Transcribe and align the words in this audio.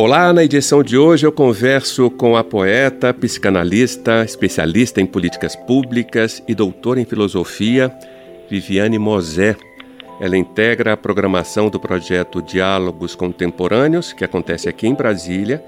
Olá, 0.00 0.32
na 0.32 0.44
edição 0.44 0.80
de 0.80 0.96
hoje 0.96 1.26
eu 1.26 1.32
converso 1.32 2.08
com 2.08 2.36
a 2.36 2.44
poeta, 2.44 3.12
psicanalista, 3.12 4.22
especialista 4.24 5.00
em 5.00 5.06
políticas 5.06 5.56
públicas 5.56 6.40
e 6.46 6.54
doutora 6.54 7.00
em 7.00 7.04
filosofia, 7.04 7.92
Viviane 8.48 8.96
Mosé. 8.96 9.56
Ela 10.20 10.36
integra 10.36 10.92
a 10.92 10.96
programação 10.96 11.68
do 11.68 11.80
projeto 11.80 12.40
Diálogos 12.40 13.16
Contemporâneos, 13.16 14.12
que 14.12 14.24
acontece 14.24 14.68
aqui 14.68 14.86
em 14.86 14.94
Brasília, 14.94 15.64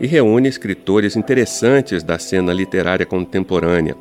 e 0.00 0.06
reúne 0.06 0.48
escritores 0.48 1.14
interessantes 1.14 2.02
da 2.02 2.18
cena 2.18 2.54
literária 2.54 3.04
contemporânea. 3.04 3.94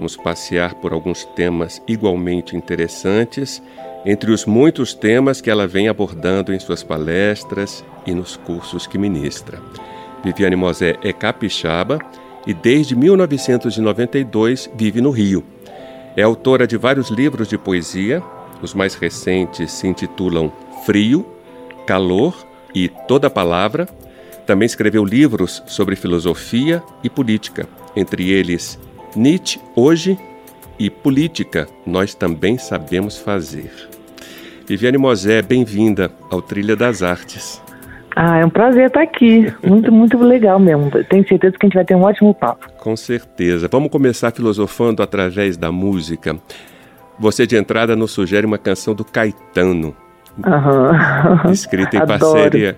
Vamos 0.00 0.16
passear 0.16 0.76
por 0.76 0.94
alguns 0.94 1.26
temas 1.26 1.82
igualmente 1.86 2.56
interessantes 2.56 3.62
entre 4.06 4.32
os 4.32 4.46
muitos 4.46 4.94
temas 4.94 5.42
que 5.42 5.50
ela 5.50 5.66
vem 5.66 5.88
abordando 5.88 6.54
em 6.54 6.58
suas 6.58 6.82
palestras 6.82 7.84
e 8.06 8.14
nos 8.14 8.34
cursos 8.34 8.86
que 8.86 8.96
ministra. 8.96 9.60
Viviane 10.24 10.56
Mosé 10.56 10.96
é 11.02 11.12
capixaba 11.12 11.98
e 12.46 12.54
desde 12.54 12.96
1992 12.96 14.70
vive 14.74 15.02
no 15.02 15.10
Rio. 15.10 15.44
É 16.16 16.22
autora 16.22 16.66
de 16.66 16.78
vários 16.78 17.10
livros 17.10 17.46
de 17.46 17.58
poesia, 17.58 18.22
os 18.62 18.72
mais 18.72 18.94
recentes 18.94 19.70
se 19.70 19.86
intitulam 19.86 20.50
Frio, 20.86 21.26
Calor 21.86 22.34
e 22.74 22.88
Toda 23.06 23.28
Palavra. 23.28 23.86
Também 24.46 24.64
escreveu 24.64 25.04
livros 25.04 25.62
sobre 25.66 25.94
filosofia 25.94 26.82
e 27.04 27.10
política, 27.10 27.68
entre 27.94 28.30
eles 28.30 28.78
Nietzsche 29.16 29.60
hoje 29.74 30.18
e 30.78 30.88
política 30.88 31.66
nós 31.84 32.14
também 32.14 32.58
sabemos 32.58 33.18
fazer. 33.18 33.70
Viviane 34.66 34.98
Mosé, 34.98 35.42
bem-vinda 35.42 36.12
ao 36.30 36.40
Trilha 36.40 36.76
das 36.76 37.02
Artes. 37.02 37.60
Ah, 38.14 38.38
é 38.38 38.44
um 38.44 38.50
prazer 38.50 38.86
estar 38.86 39.02
aqui. 39.02 39.52
Muito, 39.64 39.90
muito 39.92 40.18
legal 40.18 40.60
mesmo. 40.60 40.90
Tenho 41.08 41.26
certeza 41.26 41.56
que 41.58 41.66
a 41.66 41.68
gente 41.68 41.74
vai 41.74 41.84
ter 41.84 41.96
um 41.96 42.02
ótimo 42.02 42.32
papo. 42.32 42.68
Com 42.78 42.96
certeza. 42.96 43.68
Vamos 43.70 43.90
começar 43.90 44.30
filosofando 44.30 45.02
através 45.02 45.56
da 45.56 45.72
música. 45.72 46.36
Você 47.18 47.46
de 47.46 47.56
entrada 47.56 47.96
nos 47.96 48.12
sugere 48.12 48.46
uma 48.46 48.58
canção 48.58 48.94
do 48.94 49.04
Caetano. 49.04 49.94
Uhum. 50.38 51.50
Escrita 51.52 51.96
em 51.96 52.00
parceria. 52.06 52.76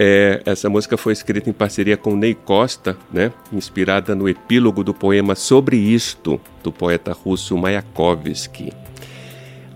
É, 0.00 0.40
essa 0.46 0.70
música 0.70 0.96
foi 0.96 1.12
escrita 1.12 1.50
em 1.50 1.52
parceria 1.52 1.96
com 1.96 2.14
Ney 2.14 2.32
Costa, 2.32 2.96
né? 3.12 3.32
inspirada 3.52 4.14
no 4.14 4.28
epílogo 4.28 4.84
do 4.84 4.94
poema 4.94 5.34
Sobre 5.34 5.76
Isto, 5.76 6.40
do 6.62 6.70
poeta 6.70 7.12
russo 7.12 7.58
Mayakovsky. 7.58 8.72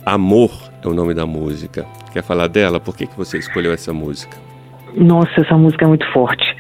Amor 0.06 0.50
é 0.80 0.86
o 0.86 0.94
nome 0.94 1.12
da 1.12 1.26
música. 1.26 1.84
Quer 2.12 2.22
falar 2.22 2.46
dela? 2.46 2.78
Por 2.78 2.96
que, 2.96 3.06
que 3.06 3.16
você 3.16 3.36
escolheu 3.36 3.72
essa 3.72 3.92
música? 3.92 4.36
Nossa, 4.94 5.40
essa 5.40 5.56
música 5.56 5.84
é 5.84 5.88
muito 5.88 6.06
forte. 6.12 6.56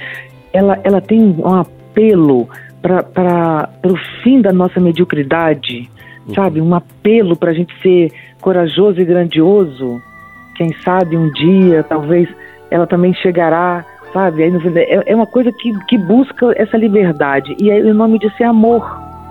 Ela, 0.52 0.80
ela 0.82 1.00
tem 1.00 1.20
um 1.20 1.54
apelo 1.54 2.48
para 2.80 3.68
o 3.84 3.96
fim 4.22 4.40
da 4.40 4.52
nossa 4.52 4.80
mediocridade, 4.80 5.88
uhum. 6.26 6.34
sabe? 6.34 6.60
Um 6.60 6.74
apelo 6.74 7.36
para 7.36 7.50
a 7.50 7.54
gente 7.54 7.72
ser 7.80 8.12
corajoso 8.40 9.00
e 9.00 9.04
grandioso. 9.04 10.02
Quem 10.56 10.74
sabe 10.82 11.16
um 11.16 11.30
dia, 11.30 11.84
talvez, 11.84 12.28
ela 12.72 12.86
também 12.86 13.12
chegará, 13.14 13.84
sabe? 14.12 14.42
É, 14.42 15.12
é 15.12 15.14
uma 15.14 15.26
coisa 15.26 15.52
que, 15.52 15.72
que 15.86 15.98
busca 15.98 16.52
essa 16.56 16.76
liberdade. 16.76 17.54
E 17.60 17.70
aí, 17.70 17.82
o 17.82 17.94
nome 17.94 18.18
disso 18.18 18.36
é 18.40 18.46
amor. 18.46 18.82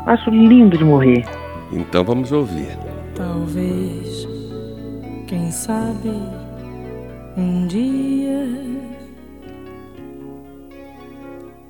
Acho 0.06 0.30
lindo 0.30 0.78
de 0.78 0.84
morrer. 0.84 1.26
Então 1.72 2.04
vamos 2.04 2.32
ouvir. 2.32 2.78
Talvez, 3.16 4.28
quem 5.28 5.50
sabe, 5.52 6.12
um 7.38 7.68
dia, 7.68 8.48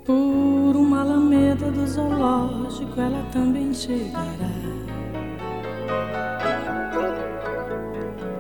por 0.06 0.76
uma 0.76 1.02
alameda 1.02 1.72
do 1.72 1.86
zoológico, 1.88 3.00
ela 3.00 3.24
também 3.32 3.74
chegará. 3.74 4.52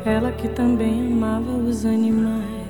Ela 0.05 0.31
que 0.31 0.47
também 0.49 1.11
amava 1.11 1.51
os 1.51 1.85
animais, 1.85 2.60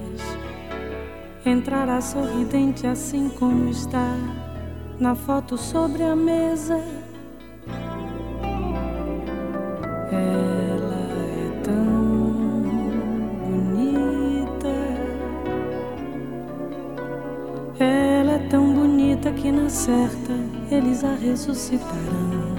entrará 1.46 2.00
sorridente 2.02 2.85
assim 2.85 3.29
como 3.29 3.69
está 3.69 4.16
na 5.00 5.16
foto 5.16 5.57
sobre 5.57 6.03
a 6.03 6.16
mesa 6.16 6.79
ela 10.12 10.96
é 10.96 11.62
tão 11.63 12.62
bonita. 13.46 14.68
Ela 17.80 18.31
é 18.34 18.47
tão 18.50 18.74
bonita 18.74 19.31
que 19.31 19.51
na 19.51 19.69
certa 19.69 20.34
eles 20.69 21.03
a 21.03 21.16
ressuscitarão. 21.16 22.51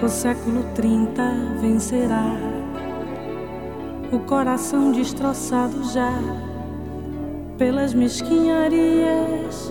O 0.00 0.08
século 0.08 0.62
30 0.74 1.22
vencerá. 1.60 2.47
O 4.10 4.20
coração 4.20 4.90
destroçado 4.90 5.84
já 5.92 6.10
pelas 7.58 7.92
mesquinharias 7.92 9.70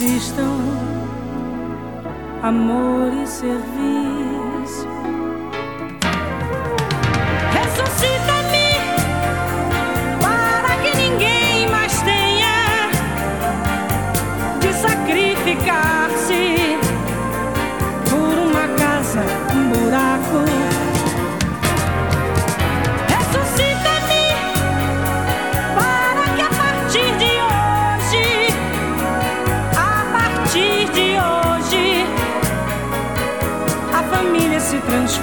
existam 0.00 0.60
amor 2.40 3.12
e 3.20 3.26
serviço. 3.26 3.97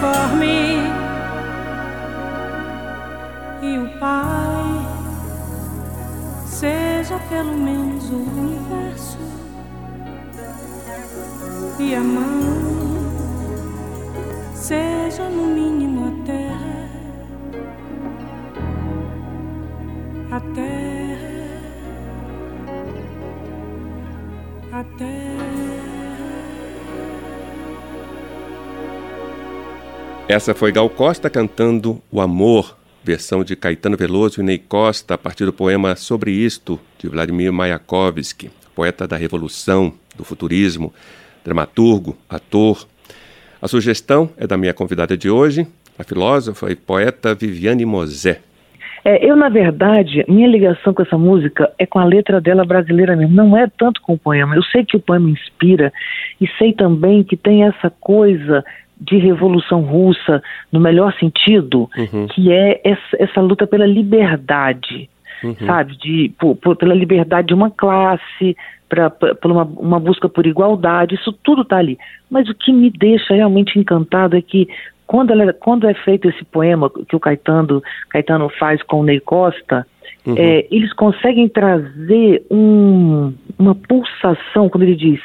Transforme 0.05 0.77
e 3.61 3.79
o 3.79 3.99
Pai 3.99 4.85
seja 6.45 7.17
pelo 7.29 7.57
menos 7.57 8.09
o 8.11 8.17
universo. 8.17 9.17
E 11.79 11.95
a 11.95 12.01
Essa 30.27 30.55
foi 30.55 30.71
Gal 30.71 30.89
Costa 30.89 31.29
cantando 31.29 32.01
O 32.11 32.19
Amor, 32.19 32.75
versão 33.03 33.43
de 33.43 33.55
Caetano 33.55 33.95
Veloso 33.95 34.41
e 34.41 34.43
Ney 34.43 34.57
Costa, 34.57 35.13
a 35.13 35.17
partir 35.19 35.45
do 35.45 35.53
poema 35.53 35.95
Sobre 35.95 36.31
Isto, 36.31 36.79
de 36.97 37.07
Vladimir 37.07 37.53
Mayakovsky, 37.53 38.49
poeta 38.75 39.07
da 39.07 39.15
Revolução, 39.17 39.93
do 40.17 40.23
futurismo, 40.23 40.91
dramaturgo, 41.43 42.17
ator. 42.27 42.87
A 43.61 43.67
sugestão 43.67 44.27
é 44.35 44.47
da 44.47 44.57
minha 44.57 44.73
convidada 44.73 45.15
de 45.15 45.29
hoje, 45.29 45.67
a 45.97 46.03
filósofa 46.03 46.71
e 46.71 46.75
poeta 46.75 47.35
Viviane 47.35 47.85
Mosé. 47.85 48.41
É, 49.07 49.23
eu, 49.23 49.35
na 49.35 49.49
verdade, 49.49 50.25
minha 50.27 50.47
ligação 50.47 50.91
com 50.91 51.03
essa 51.03 51.19
música 51.19 51.71
é 51.77 51.85
com 51.85 51.99
a 51.99 52.03
letra 52.03 52.41
dela 52.41 52.65
brasileira 52.65 53.15
mesmo, 53.15 53.35
não 53.35 53.55
é 53.55 53.67
tanto 53.77 54.01
com 54.01 54.13
o 54.13 54.17
poema. 54.17 54.55
Eu 54.55 54.63
sei 54.63 54.83
que 54.83 54.97
o 54.97 54.99
poema 54.99 55.29
inspira 55.29 55.93
e 56.41 56.47
sei 56.57 56.73
também 56.73 57.23
que 57.23 57.37
tem 57.37 57.63
essa 57.63 57.91
coisa 57.91 58.65
de 58.99 59.17
revolução 59.17 59.81
russa 59.81 60.41
no 60.71 60.79
melhor 60.79 61.13
sentido, 61.19 61.89
uhum. 61.97 62.27
que 62.27 62.51
é 62.51 62.81
essa, 62.83 63.17
essa, 63.19 63.41
luta 63.41 63.67
pela 63.67 63.85
liberdade, 63.85 65.09
uhum. 65.43 65.55
sabe, 65.65 65.97
de 65.97 66.31
por, 66.39 66.55
por, 66.55 66.75
pela 66.75 66.93
liberdade 66.93 67.49
de 67.49 67.53
uma 67.53 67.69
classe, 67.69 68.55
para 68.87 69.09
por 69.09 69.51
uma, 69.51 69.63
uma, 69.63 69.99
busca 69.99 70.29
por 70.29 70.45
igualdade, 70.45 71.15
isso 71.15 71.33
tudo 71.43 71.63
está 71.63 71.77
ali. 71.77 71.97
Mas 72.29 72.47
o 72.47 72.55
que 72.55 72.71
me 72.71 72.89
deixa 72.89 73.33
realmente 73.33 73.77
encantado 73.77 74.37
é 74.37 74.41
que 74.41 74.67
quando, 75.07 75.31
ela, 75.31 75.53
quando 75.53 75.87
é 75.87 75.93
feito 75.93 76.29
esse 76.29 76.43
poema 76.45 76.89
que 76.89 77.15
o 77.15 77.19
Caetano, 77.19 77.81
Caetano 78.09 78.49
faz 78.49 78.81
com 78.83 79.01
o 79.01 79.03
Ney 79.03 79.19
Costa, 79.19 79.85
uhum. 80.25 80.35
é, 80.37 80.65
eles 80.71 80.93
conseguem 80.93 81.47
trazer 81.47 82.43
um, 82.49 83.33
uma 83.57 83.75
pulsação, 83.75 84.69
como 84.69 84.83
ele 84.83 84.95
diz, 84.95 85.19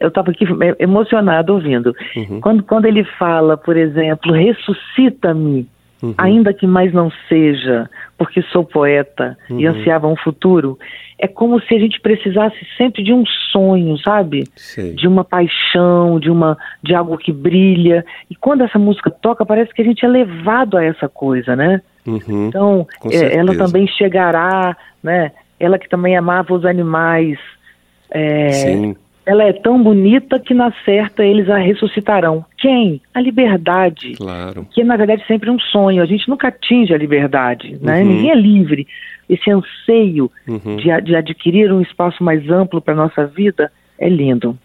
eu 0.00 0.08
estava 0.08 0.30
aqui 0.30 0.46
emocionado 0.78 1.52
ouvindo. 1.52 1.94
Uhum. 2.16 2.40
Quando, 2.40 2.62
quando 2.62 2.86
ele 2.86 3.04
fala, 3.04 3.56
por 3.56 3.76
exemplo, 3.76 4.32
ressuscita-me, 4.32 5.68
uhum. 6.02 6.14
ainda 6.16 6.54
que 6.54 6.66
mais 6.66 6.92
não 6.92 7.10
seja, 7.28 7.88
porque 8.16 8.42
sou 8.42 8.64
poeta 8.64 9.36
uhum. 9.50 9.60
e 9.60 9.66
ansiava 9.66 10.06
um 10.06 10.16
futuro, 10.16 10.78
é 11.18 11.28
como 11.28 11.60
se 11.60 11.74
a 11.74 11.78
gente 11.78 12.00
precisasse 12.00 12.56
sempre 12.76 13.02
de 13.02 13.12
um 13.12 13.24
sonho, 13.52 13.96
sabe? 13.98 14.44
Sim. 14.56 14.94
De 14.94 15.06
uma 15.06 15.24
paixão, 15.24 16.18
de 16.18 16.30
uma 16.30 16.56
de 16.82 16.94
algo 16.94 17.16
que 17.18 17.32
brilha. 17.32 18.04
E 18.30 18.34
quando 18.34 18.62
essa 18.62 18.78
música 18.78 19.10
toca, 19.10 19.44
parece 19.44 19.72
que 19.72 19.82
a 19.82 19.84
gente 19.84 20.04
é 20.04 20.08
levado 20.08 20.76
a 20.76 20.84
essa 20.84 21.08
coisa, 21.08 21.54
né? 21.54 21.80
Uhum. 22.06 22.48
Então, 22.48 22.86
é, 23.10 23.36
ela 23.36 23.56
também 23.56 23.86
chegará, 23.86 24.76
né? 25.02 25.32
Ela 25.58 25.78
que 25.78 25.88
também 25.88 26.16
amava 26.16 26.52
os 26.52 26.64
animais. 26.64 27.38
É, 28.10 28.50
Sim 28.50 28.96
ela 29.26 29.44
é 29.44 29.52
tão 29.52 29.82
bonita 29.82 30.38
que 30.38 30.52
na 30.52 30.72
certa 30.84 31.24
eles 31.24 31.48
a 31.48 31.56
ressuscitarão. 31.56 32.44
Quem? 32.58 33.00
A 33.14 33.20
liberdade. 33.20 34.12
Claro. 34.12 34.66
Que 34.70 34.84
na 34.84 34.96
verdade 34.96 35.22
é 35.22 35.26
sempre 35.26 35.50
um 35.50 35.58
sonho. 35.58 36.02
A 36.02 36.06
gente 36.06 36.28
nunca 36.28 36.48
atinge 36.48 36.92
a 36.92 36.98
liberdade, 36.98 37.78
né? 37.80 38.02
Uhum. 38.02 38.08
Ninguém 38.08 38.30
é 38.30 38.34
livre. 38.34 38.86
Esse 39.28 39.50
anseio 39.50 40.30
uhum. 40.46 40.76
de, 40.76 41.00
de 41.02 41.16
adquirir 41.16 41.72
um 41.72 41.80
espaço 41.80 42.22
mais 42.22 42.48
amplo 42.50 42.80
para 42.80 42.94
nossa 42.94 43.26
vida 43.26 43.72
é 43.98 44.08
lindo. 44.08 44.58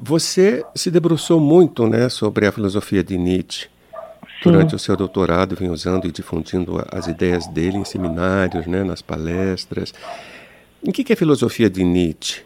Você 0.00 0.64
se 0.76 0.90
debruçou 0.90 1.40
muito, 1.40 1.88
né, 1.88 2.08
sobre 2.08 2.46
a 2.46 2.52
filosofia 2.52 3.02
de 3.02 3.18
Nietzsche. 3.18 3.66
Sim. 4.40 4.52
Durante 4.52 4.76
o 4.76 4.78
seu 4.78 4.96
doutorado, 4.96 5.56
vem 5.56 5.68
usando 5.68 6.06
e 6.06 6.12
difundindo 6.12 6.80
as 6.92 7.08
ideias 7.08 7.48
dele 7.48 7.78
em 7.78 7.84
seminários, 7.84 8.68
né, 8.68 8.84
nas 8.84 9.02
palestras. 9.02 9.92
Em 10.84 10.92
que, 10.92 11.02
que 11.02 11.12
é 11.12 11.14
a 11.14 11.16
filosofia 11.16 11.68
de 11.68 11.82
Nietzsche? 11.82 12.42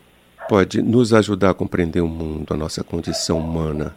Pode 0.52 0.82
nos 0.82 1.14
ajudar 1.14 1.48
a 1.48 1.54
compreender 1.54 2.02
o 2.02 2.06
mundo, 2.06 2.52
a 2.52 2.56
nossa 2.58 2.84
condição 2.84 3.38
humana? 3.38 3.94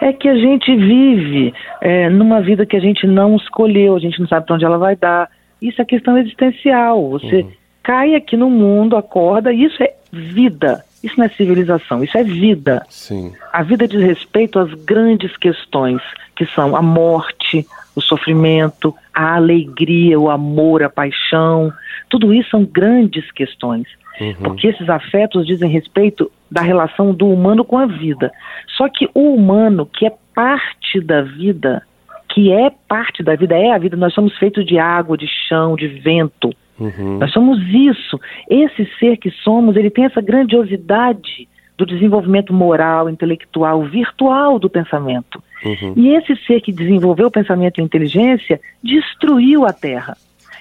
É 0.00 0.12
que 0.12 0.28
a 0.28 0.36
gente 0.36 0.72
vive 0.76 1.52
é, 1.80 2.08
numa 2.08 2.40
vida 2.40 2.64
que 2.64 2.76
a 2.76 2.80
gente 2.80 3.04
não 3.04 3.34
escolheu, 3.34 3.96
a 3.96 3.98
gente 3.98 4.20
não 4.20 4.28
sabe 4.28 4.46
para 4.46 4.54
onde 4.54 4.64
ela 4.64 4.78
vai 4.78 4.94
dar. 4.94 5.28
Isso 5.60 5.82
é 5.82 5.84
questão 5.84 6.16
existencial. 6.16 7.10
Você 7.10 7.40
uhum. 7.42 7.50
cai 7.82 8.14
aqui 8.14 8.36
no 8.36 8.48
mundo, 8.48 8.96
acorda, 8.96 9.52
isso 9.52 9.82
é 9.82 9.92
vida. 10.12 10.84
Isso 11.02 11.16
não 11.18 11.24
é 11.24 11.28
civilização, 11.30 12.04
isso 12.04 12.16
é 12.16 12.22
vida. 12.22 12.86
Sim. 12.88 13.32
A 13.52 13.64
vida 13.64 13.88
diz 13.88 14.00
respeito 14.00 14.56
às 14.56 14.72
grandes 14.72 15.36
questões, 15.36 16.00
que 16.36 16.46
são 16.46 16.76
a 16.76 16.82
morte, 16.82 17.66
o 17.96 18.00
sofrimento, 18.00 18.94
a 19.12 19.34
alegria, 19.34 20.16
o 20.20 20.30
amor, 20.30 20.84
a 20.84 20.88
paixão. 20.88 21.72
Tudo 22.08 22.32
isso 22.32 22.50
são 22.50 22.64
grandes 22.64 23.28
questões. 23.32 23.88
Uhum. 24.20 24.34
Porque 24.34 24.68
esses 24.68 24.88
afetos 24.88 25.46
dizem 25.46 25.70
respeito 25.70 26.30
da 26.50 26.60
relação 26.60 27.14
do 27.14 27.26
humano 27.26 27.64
com 27.64 27.78
a 27.78 27.86
vida. 27.86 28.30
Só 28.76 28.88
que 28.88 29.08
o 29.14 29.34
humano, 29.34 29.86
que 29.86 30.06
é 30.06 30.12
parte 30.34 31.00
da 31.00 31.22
vida, 31.22 31.82
que 32.28 32.52
é 32.52 32.70
parte 32.86 33.22
da 33.22 33.34
vida, 33.34 33.56
é 33.56 33.72
a 33.72 33.78
vida, 33.78 33.96
nós 33.96 34.12
somos 34.12 34.36
feitos 34.36 34.64
de 34.66 34.78
água, 34.78 35.16
de 35.16 35.26
chão, 35.48 35.74
de 35.74 35.88
vento. 35.88 36.52
Uhum. 36.78 37.18
Nós 37.18 37.32
somos 37.32 37.58
isso. 37.68 38.20
Esse 38.48 38.86
ser 38.98 39.16
que 39.16 39.30
somos, 39.30 39.76
ele 39.76 39.90
tem 39.90 40.04
essa 40.04 40.20
grandiosidade 40.20 41.48
do 41.76 41.86
desenvolvimento 41.86 42.52
moral, 42.52 43.08
intelectual, 43.08 43.82
virtual 43.84 44.58
do 44.58 44.68
pensamento. 44.68 45.42
Uhum. 45.64 45.94
E 45.96 46.14
esse 46.14 46.36
ser 46.46 46.60
que 46.60 46.72
desenvolveu 46.72 47.28
o 47.28 47.30
pensamento 47.30 47.78
e 47.78 47.80
a 47.80 47.84
inteligência 47.84 48.60
destruiu 48.82 49.64
a 49.64 49.72
Terra 49.72 50.14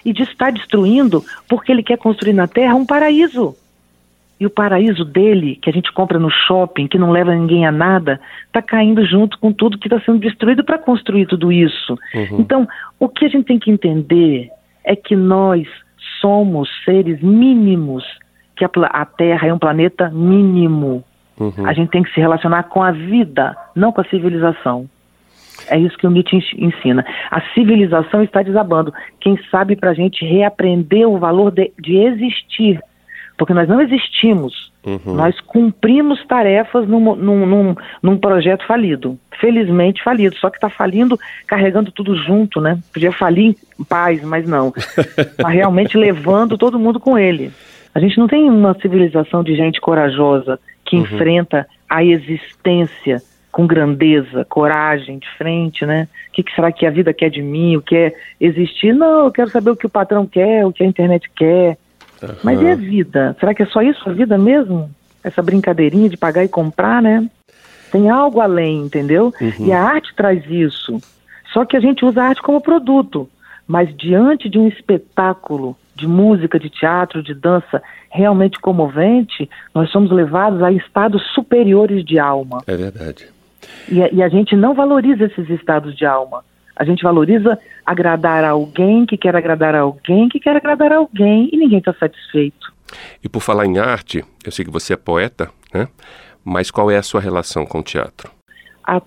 e 0.04 0.13
de 0.13 0.24
estar 0.24 0.51
destruindo 0.51 1.24
porque 1.48 1.72
ele 1.72 1.84
quer 1.84 1.98
construir 1.98 2.34
na 2.34 2.48
Terra 2.48 2.75
um 2.75 2.86
paraíso. 2.86 3.56
E 4.40 4.46
o 4.46 4.50
paraíso 4.50 5.03
dele, 5.03 5.58
que 5.62 5.70
a 5.70 5.74
gente 5.74 5.91
compra 5.91 6.18
no 6.18 6.29
shopping, 6.29 6.88
que 6.88 6.98
não 6.98 7.12
leva 7.12 7.36
ninguém 7.36 7.65
a 7.65 7.72
nada, 7.72 8.22
está 8.48 8.62
caindo 8.62 9.06
junto 9.06 9.38
com 9.38 9.51
tudo 9.51 9.77
que 9.77 9.88
está 9.88 10.00
sendo 10.00 10.20
destruído 10.20 10.63
para 10.63 10.77
construir 10.77 11.25
tudo 11.25 11.51
isso. 11.51 11.98
Uhum. 12.15 12.39
Então, 12.39 12.68
o 12.98 13.10
que 13.10 13.25
a 13.25 13.29
gente 13.29 13.46
tem 13.46 13.60
que 13.60 13.70
entender 13.70 14.50
é 14.86 14.96
que 14.96 15.13
nós 15.13 15.68
somos 16.22 16.70
seres 16.86 17.22
mínimos, 17.22 18.06
que 18.56 18.63
a, 18.63 18.70
a 18.91 19.06
Terra 19.06 19.48
é 19.48 19.53
um 19.53 19.60
planeta 19.60 20.10
mínimo. 20.10 21.03
Uhum. 21.38 21.65
A 21.65 21.74
gente 21.74 21.89
tem 21.89 22.03
que 22.03 22.13
se 22.13 22.20
relacionar 22.22 22.63
com 22.63 22.82
a 22.82 22.91
vida, 22.91 23.58
não 23.75 23.91
com 23.91 24.00
a 24.00 24.06
civilização. 24.06 24.89
É 25.68 25.78
isso 25.78 25.98
que 25.98 26.08
o 26.08 26.10
Nietzsche 26.10 26.39
ensina. 26.58 27.06
A 27.30 27.42
civilização 27.54 28.24
está 28.24 28.42
desabando. 28.42 28.94
Quem 29.20 29.38
sabe 29.50 29.75
para 29.75 29.92
a 29.92 29.94
gente 29.94 30.25
reaprender 30.25 31.08
o 31.08 31.18
valor 31.18 31.51
de, 31.51 31.72
de, 31.80 31.98
existir. 31.98 32.80
Porque 33.38 33.54
nós 33.54 33.68
não 33.68 33.82
existimos. 33.82 34.72
Uhum. 34.86 35.13
Nós 35.13 35.39
cumprimos 35.42 36.25
tarefas 36.25 36.88
num, 36.88 37.16
num, 37.16 37.46
num, 37.46 37.75
num, 38.01 38.18
projeto 38.18 38.66
falido. 38.66 39.18
Felizmente 39.39 40.04
falido. 40.04 40.36
Só 40.38 40.50
que 40.50 40.58
está 40.58 40.70
falindo 40.70 41.18
carregando 41.48 41.92
tudo 41.92 42.16
junto, 42.16 42.60
né? 42.60 42.80
Podia 42.94 43.12
falir 43.12 43.56
em 43.80 43.84
paz, 43.84 44.24
mas 44.24 44.48
não. 44.48 44.74
Está 44.75 45.48
realmente 45.50 45.98
levando 45.98 46.58
todo 46.58 46.80
mundo 46.80 47.00
com 47.00 47.18
ele. 47.18 47.51
A 47.94 48.00
gente 48.00 48.18
não 48.18 48.28
tem 48.28 48.50
uma 48.50 48.74
civilização 48.80 49.44
de 49.44 49.56
gente 49.56 49.82
corajosa 49.82 50.60
que 50.86 50.96
uhum. 50.96 51.04
enfrenta 51.04 51.68
a 51.89 52.04
existência 52.04 53.22
com 53.60 53.68
grandeza, 53.68 54.46
coragem 54.46 55.20
de 55.20 55.28
frente, 55.38 55.86
né? 55.86 56.08
O 56.30 56.32
que, 56.32 56.44
que, 56.44 56.56
será 56.56 56.72
que 56.72 56.86
a 56.86 56.89
vida 56.89 57.13
quer 57.13 57.30
de 57.30 57.42
mim? 57.42 57.75
O 57.75 57.82
que 57.82 57.94
é 57.94 58.16
existir? 58.39 58.96
Não, 58.96 59.25
eu 59.25 59.32
quero 59.32 59.50
saber 59.50 59.72
o 59.72 59.75
que 59.75 59.86
o 59.86 59.89
patrão 59.89 60.25
quer, 60.25 60.66
o 60.66 60.72
que 60.72 60.82
a 60.82 60.88
internet 60.88 61.30
quer. 61.36 61.78
Uhum. 62.24 62.36
Mas 62.42 62.62
e 62.62 62.70
a 62.70 62.75
vida? 62.75 63.36
Será 63.38 63.54
que 63.54 63.63
é 63.63 63.66
só 63.66 63.82
isso 63.82 64.10
a 64.10 64.13
vida 64.13 64.38
mesmo? 64.38 64.89
Essa 65.22 65.42
brincadeirinha 65.42 66.08
de 66.08 66.16
pagar 66.16 66.46
e 66.46 66.48
comprar, 66.48 67.01
né? 67.01 67.30
Tem 67.92 68.10
algo 68.10 68.39
além, 68.39 68.84
entendeu? 68.84 69.34
Uhum. 69.42 69.68
E 69.68 69.74
a 69.74 69.84
arte 69.84 70.16
traz 70.16 70.42
isso. 70.50 70.98
Só 71.51 71.66
que 71.66 71.75
a 71.75 71.82
gente 71.82 72.06
usa 72.06 72.22
a 72.22 72.28
arte 72.30 72.42
como 72.42 72.62
produto. 72.62 73.30
Mas 73.68 73.94
diante 73.94 74.48
de 74.48 74.58
um 74.58 74.70
espetáculo 74.70 75.75
de 75.96 76.08
música, 76.08 76.58
de 76.58 76.70
teatro, 76.70 77.22
de 77.22 77.34
dança 77.34 77.84
realmente 78.10 78.58
comovente, 78.58 79.50
nós 79.75 79.92
somos 79.92 80.10
levados 80.12 80.63
a 80.63 80.72
estados 80.72 81.22
superiores 81.34 82.06
de 82.06 82.18
alma. 82.18 82.63
É 82.66 82.78
verdade. 82.78 83.28
E, 83.90 84.16
e 84.16 84.24
a 84.24 84.30
gente 84.30 84.56
não 84.56 84.74
valoriza 84.74 85.26
esses 85.26 85.50
estados 85.50 85.96
de 85.96 86.06
alma. 86.06 86.44
A 86.76 86.86
gente 86.86 87.04
valoriza 87.04 87.60
agradar 87.86 88.44
a 88.44 88.52
alguém 88.52 89.06
que 89.06 89.18
quer 89.18 89.36
agradar 89.36 89.76
a 89.76 89.82
alguém 89.82 90.30
que 90.30 90.40
quer 90.40 90.56
agradar 90.56 90.94
a 90.94 90.98
alguém 90.98 91.50
e 91.52 91.58
ninguém 91.58 91.80
está 91.80 91.94
satisfeito. 91.94 92.72
E 93.24 93.28
por 93.28 93.42
falar 93.42 93.66
em 93.66 93.78
arte, 93.78 94.24
eu 94.46 94.52
sei 94.52 94.64
que 94.64 94.72
você 94.72 94.94
é 94.94 94.98
poeta, 94.98 95.50
né? 95.74 95.88
Mas 96.44 96.72
qual 96.72 96.90
é 96.90 96.98
a 96.98 97.04
sua 97.04 97.20
relação 97.20 97.66
com 97.66 97.80
o 97.80 97.84
teatro? 97.84 98.32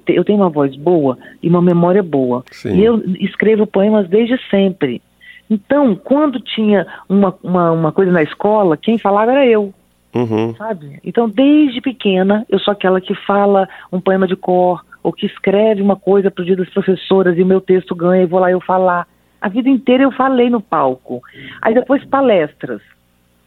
eu 0.07 0.25
tenho 0.25 0.39
uma 0.39 0.49
voz 0.49 0.77
boa 0.77 1.19
e 1.43 1.49
uma 1.49 1.61
memória 1.61 2.05
boa. 2.05 2.45
Sim. 2.53 2.77
E 2.77 2.85
eu 2.85 3.03
escrevo 3.19 3.67
poemas 3.67 4.09
desde 4.09 4.39
sempre. 4.49 5.03
Então, 5.51 5.97
quando 5.97 6.39
tinha 6.41 6.87
uma, 7.09 7.37
uma, 7.43 7.73
uma 7.73 7.93
coisa 7.93 8.13
na 8.13 8.23
escola, 8.23 8.77
quem 8.77 8.97
falava 8.97 9.33
era 9.33 9.47
eu. 9.47 9.75
Uhum. 10.15 10.55
Sabe? 10.57 10.99
Então, 11.05 11.29
desde 11.29 11.81
pequena, 11.81 12.45
eu 12.49 12.59
sou 12.59 12.73
aquela 12.73 13.01
que 13.01 13.15
fala 13.15 13.69
um 13.91 14.01
poema 14.01 14.27
de 14.27 14.37
cor, 14.37 14.85
ou 15.03 15.13
que 15.13 15.27
escreve 15.27 15.83
uma 15.83 15.97
coisa 15.97 16.31
para 16.31 16.43
o 16.43 16.45
dia 16.45 16.57
das 16.57 16.69
professoras 16.71 17.37
e 17.37 17.43
o 17.43 17.47
meu 17.47 17.61
texto 17.61 17.95
ganha 17.95 18.23
e 18.23 18.27
vou 18.27 18.41
lá 18.41 18.51
eu 18.51 18.61
falar. 18.61 19.07
A 19.41 19.49
vida 19.49 19.69
inteira 19.69 20.05
eu 20.05 20.13
falei 20.13 20.49
no 20.49 20.61
palco. 20.61 21.21
Aí 21.61 21.75
depois 21.75 22.05
palestras, 22.05 22.81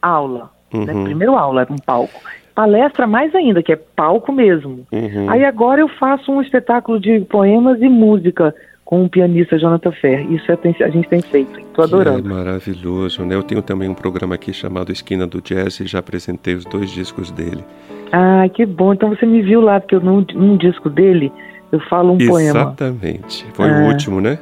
aula. 0.02 0.50
Né? 0.72 0.80
Uhum. 0.80 0.84
Né? 0.84 1.04
Primeiro 1.04 1.36
aula, 1.36 1.66
um 1.70 1.78
palco. 1.78 2.20
Palestra 2.54 3.06
mais 3.06 3.34
ainda, 3.34 3.62
que 3.62 3.72
é 3.72 3.76
palco 3.76 4.32
mesmo. 4.32 4.86
Uhum. 4.92 5.30
Aí 5.30 5.44
agora 5.44 5.80
eu 5.80 5.88
faço 5.88 6.32
um 6.32 6.42
espetáculo 6.42 7.00
de 7.00 7.20
poemas 7.20 7.80
e 7.80 7.88
música 7.88 8.54
com 8.86 9.04
o 9.04 9.10
pianista 9.10 9.58
Jonathan 9.58 9.90
Fer. 9.90 10.32
Isso 10.32 10.50
é, 10.50 10.84
a 10.84 10.88
gente 10.88 11.08
tem 11.08 11.20
feito. 11.20 11.58
Estou 11.58 11.84
adorando. 11.84 12.30
É 12.30 12.32
maravilhoso, 12.32 13.24
né? 13.26 13.34
Eu 13.34 13.42
tenho 13.42 13.60
também 13.60 13.88
um 13.88 13.94
programa 13.94 14.36
aqui 14.36 14.52
chamado 14.52 14.92
Esquina 14.92 15.26
do 15.26 15.42
Jazz 15.42 15.80
e 15.80 15.86
já 15.86 15.98
apresentei 15.98 16.54
os 16.54 16.64
dois 16.64 16.90
discos 16.90 17.32
dele. 17.32 17.64
Ah, 18.12 18.48
que 18.48 18.64
bom. 18.64 18.94
Então 18.94 19.10
você 19.10 19.26
me 19.26 19.42
viu 19.42 19.60
lá, 19.60 19.80
porque 19.80 19.98
num, 19.98 20.24
num 20.34 20.56
disco 20.56 20.88
dele 20.88 21.32
eu 21.72 21.80
falo 21.80 22.12
um 22.12 22.16
Exatamente. 22.16 22.30
poema. 22.30 22.60
Exatamente. 22.60 23.46
Foi 23.54 23.70
o 23.70 23.86
último, 23.88 24.20
né? 24.20 24.38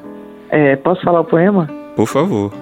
É, 0.51 0.77
posso 0.77 1.03
falar 1.03 1.21
o 1.21 1.25
poema? 1.25 1.69
Por 1.97 2.07
favor. 2.07 2.53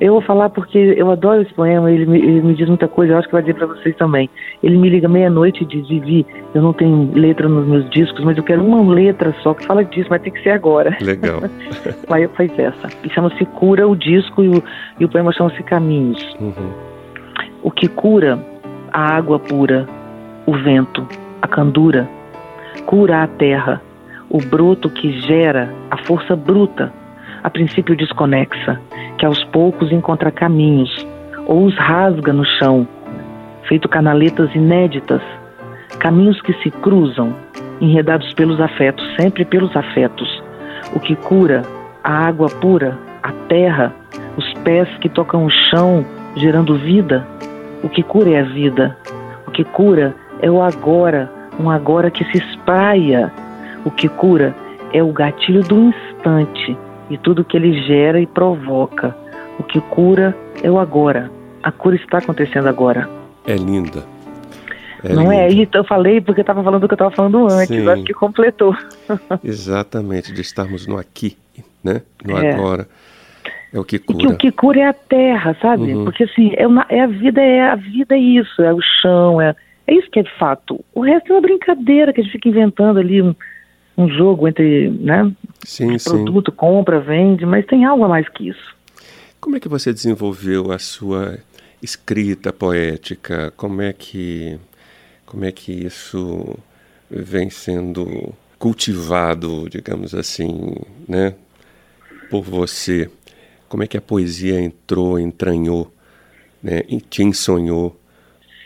Eu 0.00 0.12
vou 0.12 0.20
falar 0.20 0.50
porque 0.50 0.78
eu 0.78 1.10
adoro 1.10 1.42
esse 1.42 1.54
poema, 1.54 1.90
ele 1.90 2.06
me, 2.06 2.18
ele 2.18 2.42
me 2.42 2.54
diz 2.54 2.68
muita 2.68 2.86
coisa, 2.86 3.12
eu 3.12 3.18
acho 3.18 3.28
que 3.28 3.32
vai 3.32 3.42
dizer 3.42 3.54
para 3.54 3.66
vocês 3.66 3.96
também. 3.96 4.28
Ele 4.62 4.76
me 4.76 4.88
liga 4.88 5.08
meia-noite 5.08 5.62
e 5.62 5.66
diz, 5.66 5.88
Vivi, 5.88 6.26
eu 6.54 6.62
não 6.62 6.72
tenho 6.72 7.10
letra 7.14 7.48
nos 7.48 7.66
meus 7.66 7.88
discos, 7.90 8.24
mas 8.24 8.36
eu 8.36 8.42
quero 8.42 8.64
uma 8.64 8.92
letra 8.92 9.34
só 9.42 9.54
que 9.54 9.64
fala 9.64 9.84
disso, 9.84 10.08
mas 10.10 10.22
tem 10.22 10.32
que 10.32 10.42
ser 10.42 10.50
agora. 10.50 10.96
Legal. 11.00 11.40
Aí 12.10 12.24
eu 12.24 12.30
faz 12.30 12.56
essa. 12.58 12.88
E 13.04 13.10
chama-se 13.10 13.44
Cura 13.46 13.88
o 13.88 13.96
disco 13.96 14.42
e 14.42 14.48
o, 14.48 14.62
e 15.00 15.04
o 15.04 15.08
poema 15.08 15.32
chama-se 15.32 15.62
Caminhos. 15.62 16.22
Uhum. 16.40 16.72
O 17.62 17.70
que 17.70 17.88
cura 17.88 18.38
a 18.92 19.16
água 19.16 19.38
pura, 19.38 19.86
o 20.46 20.52
vento, 20.52 21.06
a 21.42 21.48
candura, 21.48 22.08
cura 22.84 23.22
a 23.22 23.26
terra, 23.26 23.82
o 24.28 24.38
broto 24.38 24.88
que 24.90 25.20
gera 25.20 25.72
a 25.90 25.96
força 25.98 26.36
bruta, 26.36 26.92
a 27.46 27.50
princípio 27.50 27.94
desconexa, 27.94 28.80
que 29.16 29.24
aos 29.24 29.44
poucos 29.44 29.92
encontra 29.92 30.32
caminhos, 30.32 30.90
ou 31.46 31.64
os 31.64 31.76
rasga 31.76 32.32
no 32.32 32.44
chão, 32.44 32.88
feito 33.68 33.88
canaletas 33.88 34.52
inéditas, 34.52 35.22
caminhos 36.00 36.42
que 36.42 36.52
se 36.54 36.72
cruzam, 36.72 37.32
enredados 37.80 38.34
pelos 38.34 38.60
afetos, 38.60 39.06
sempre 39.14 39.44
pelos 39.44 39.76
afetos, 39.76 40.42
o 40.92 40.98
que 40.98 41.14
cura, 41.14 41.62
a 42.02 42.26
água 42.26 42.48
pura, 42.48 42.98
a 43.22 43.30
terra, 43.48 43.94
os 44.36 44.52
pés 44.64 44.88
que 44.98 45.08
tocam 45.08 45.46
o 45.46 45.50
chão, 45.70 46.04
gerando 46.34 46.76
vida, 46.76 47.24
o 47.80 47.88
que 47.88 48.02
cura 48.02 48.30
é 48.30 48.40
a 48.40 48.44
vida, 48.44 48.96
o 49.46 49.52
que 49.52 49.62
cura 49.62 50.16
é 50.42 50.50
o 50.50 50.60
agora, 50.60 51.30
um 51.60 51.70
agora 51.70 52.10
que 52.10 52.24
se 52.24 52.38
espraia, 52.38 53.32
o 53.84 53.90
que 53.92 54.08
cura 54.08 54.52
é 54.92 55.00
o 55.00 55.12
gatilho 55.12 55.62
do 55.62 55.78
instante, 55.78 56.76
e 57.10 57.18
tudo 57.18 57.44
que 57.44 57.56
ele 57.56 57.82
gera 57.82 58.20
e 58.20 58.26
provoca. 58.26 59.16
O 59.58 59.62
que 59.62 59.80
cura 59.80 60.36
é 60.62 60.70
o 60.70 60.78
agora. 60.78 61.30
A 61.62 61.72
cura 61.72 61.96
está 61.96 62.18
acontecendo 62.18 62.68
agora. 62.68 63.08
É 63.46 63.54
linda. 63.54 64.04
É 65.02 65.12
Não 65.12 65.30
é? 65.30 65.48
linda. 65.48 65.60
é? 65.60 65.62
Isso 65.62 65.70
eu 65.74 65.84
falei 65.84 66.20
porque 66.20 66.40
eu 66.40 66.42
estava 66.42 66.62
falando 66.62 66.82
do 66.82 66.88
que 66.88 66.94
eu 66.94 66.96
estava 66.96 67.10
falando 67.10 67.46
antes, 67.46 67.68
Sim. 67.68 67.88
acho 67.88 68.04
que 68.04 68.14
completou. 68.14 68.76
Exatamente, 69.42 70.32
de 70.32 70.40
estarmos 70.40 70.86
no 70.86 70.98
aqui, 70.98 71.36
né? 71.82 72.02
No 72.24 72.38
é. 72.38 72.52
agora. 72.52 72.86
É 73.72 73.78
o 73.78 73.84
que 73.84 73.98
cura. 73.98 74.18
E 74.18 74.26
que 74.26 74.32
o 74.32 74.36
que 74.36 74.52
cura 74.52 74.80
é 74.80 74.84
a 74.86 74.92
terra, 74.92 75.56
sabe? 75.60 75.92
Uhum. 75.92 76.04
Porque 76.04 76.24
assim, 76.24 76.52
é, 76.56 76.66
uma, 76.66 76.86
é 76.88 77.00
a 77.00 77.06
vida, 77.06 77.40
é 77.40 77.62
a 77.62 77.74
vida 77.74 78.14
é 78.14 78.18
isso, 78.18 78.62
é 78.62 78.72
o 78.72 78.80
chão, 79.02 79.40
é, 79.40 79.54
é 79.86 79.94
isso 79.94 80.10
que 80.10 80.20
é 80.20 80.22
de 80.22 80.32
fato. 80.38 80.84
O 80.94 81.00
resto 81.02 81.32
é 81.32 81.34
uma 81.34 81.42
brincadeira 81.42 82.12
que 82.12 82.20
a 82.20 82.24
gente 82.24 82.32
fica 82.32 82.48
inventando 82.48 82.98
ali, 82.98 83.20
um, 83.20 83.34
um 83.96 84.08
jogo 84.08 84.46
entre, 84.46 84.90
né? 84.90 85.32
Sim, 85.64 85.96
produto, 85.98 86.50
sim. 86.50 86.56
compra, 86.56 87.00
vende, 87.00 87.46
mas 87.46 87.66
tem 87.66 87.84
algo 87.84 88.04
a 88.04 88.08
mais 88.08 88.28
que 88.28 88.48
isso. 88.48 88.76
Como 89.40 89.56
é 89.56 89.60
que 89.60 89.68
você 89.68 89.92
desenvolveu 89.92 90.72
a 90.72 90.78
sua 90.78 91.38
escrita 91.82 92.52
poética? 92.52 93.52
Como 93.56 93.80
é 93.80 93.92
que, 93.92 94.58
como 95.24 95.44
é 95.44 95.52
que 95.52 95.72
isso 95.72 96.58
vem 97.10 97.48
sendo 97.48 98.34
cultivado, 98.58 99.68
digamos 99.70 100.14
assim, 100.14 100.74
né, 101.08 101.34
por 102.30 102.42
você? 102.42 103.10
Como 103.68 103.82
é 103.82 103.86
que 103.86 103.96
a 103.96 104.00
poesia 104.00 104.60
entrou, 104.60 105.18
entranhou, 105.18 105.92
né, 106.62 106.82
te 107.08 107.22
ensonhou 107.22 107.96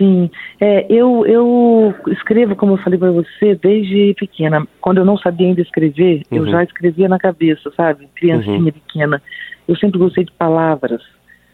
Sim, 0.00 0.30
é, 0.58 0.86
eu, 0.88 1.26
eu 1.26 1.94
escrevo, 2.08 2.56
como 2.56 2.72
eu 2.72 2.78
falei 2.78 2.98
para 2.98 3.10
você, 3.10 3.54
desde 3.54 4.14
pequena. 4.14 4.66
Quando 4.80 4.96
eu 4.96 5.04
não 5.04 5.18
sabia 5.18 5.48
ainda 5.48 5.60
escrever, 5.60 6.22
uhum. 6.30 6.38
eu 6.38 6.46
já 6.46 6.64
escrevia 6.64 7.06
na 7.06 7.18
cabeça, 7.18 7.70
sabe? 7.76 8.08
Criancinha 8.16 8.56
uhum. 8.56 8.72
pequena. 8.72 9.22
Eu 9.68 9.76
sempre 9.76 9.98
gostei 9.98 10.24
de 10.24 10.32
palavras. 10.32 11.02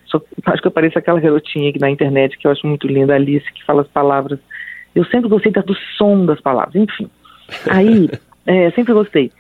Só, 0.05 0.23
acho 0.47 0.63
que 0.63 0.69
eu 0.69 0.73
pareço 0.73 0.97
aquela 0.97 1.19
garotinha 1.19 1.71
aqui 1.71 1.81
na 1.81 1.91
internet 1.91 2.39
que 2.39 2.47
eu 2.47 2.53
acho 2.53 2.65
muito 2.65 2.87
linda, 2.87 3.17
Alice, 3.17 3.53
que 3.53 3.65
fala 3.65 3.83
as 3.83 3.89
palavras. 3.89 4.39
Eu 4.95 5.05
sempre 5.07 5.29
gostei 5.29 5.51
do 5.51 5.75
som 5.99 6.25
das 6.25 6.41
palavras, 6.41 6.77
enfim. 6.77 7.11
Aí, 7.69 8.09
é, 8.47 8.71
sempre 8.71 8.95
gostei. 8.95 9.33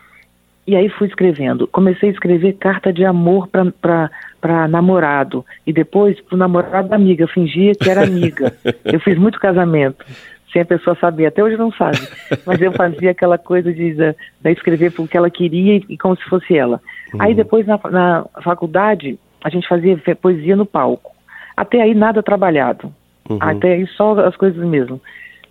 E 0.67 0.75
aí 0.75 0.89
fui 0.89 1.07
escrevendo. 1.07 1.67
Comecei 1.69 2.09
a 2.09 2.13
escrever 2.13 2.55
carta 2.55 2.93
de 2.93 3.05
amor 3.05 3.49
para 3.49 4.69
namorado. 4.69 5.45
E 5.67 5.73
depois 5.73 6.21
para 6.21 6.35
o 6.35 6.39
namorado 6.39 6.89
da 6.89 6.97
amiga. 6.97 7.23
Eu 7.23 7.29
fingia 7.29 7.73
que 7.75 7.89
era 7.89 8.03
amiga. 8.03 8.53
eu 8.85 8.99
fiz 8.99 9.17
muito 9.17 9.39
casamento. 9.39 10.05
Sem 10.53 10.63
a 10.63 10.67
pessoa 10.67 10.97
saber. 10.97 11.27
Até 11.27 11.43
hoje 11.43 11.57
não 11.57 11.71
sabe. 11.73 11.99
Mas 12.45 12.61
eu 12.61 12.73
fazia 12.73 13.13
aquela 13.13 13.39
coisa 13.39 13.73
de, 13.73 13.95
de, 13.95 14.15
de 14.41 14.53
escrever 14.53 14.91
porque 14.91 15.17
ela 15.17 15.31
queria 15.31 15.77
e, 15.89 15.97
como 15.97 16.17
se 16.17 16.25
fosse 16.25 16.57
ela. 16.57 16.81
Uhum. 17.15 17.23
Aí 17.23 17.35
depois 17.35 17.65
na, 17.65 17.79
na 17.91 18.27
faculdade 18.43 19.19
a 19.45 19.49
gente 19.49 19.69
fazia 19.69 19.97
poesia 20.21 20.57
no 20.57 20.67
palco. 20.67 21.15
Até 21.57 21.81
aí 21.81 21.95
nada 21.95 22.23
trabalhado. 22.23 22.93
Uhum. 23.29 23.39
Até 23.41 23.75
aí 23.75 23.87
só 23.87 24.19
as 24.21 24.37
coisas 24.37 24.65
mesmo. 24.67 25.01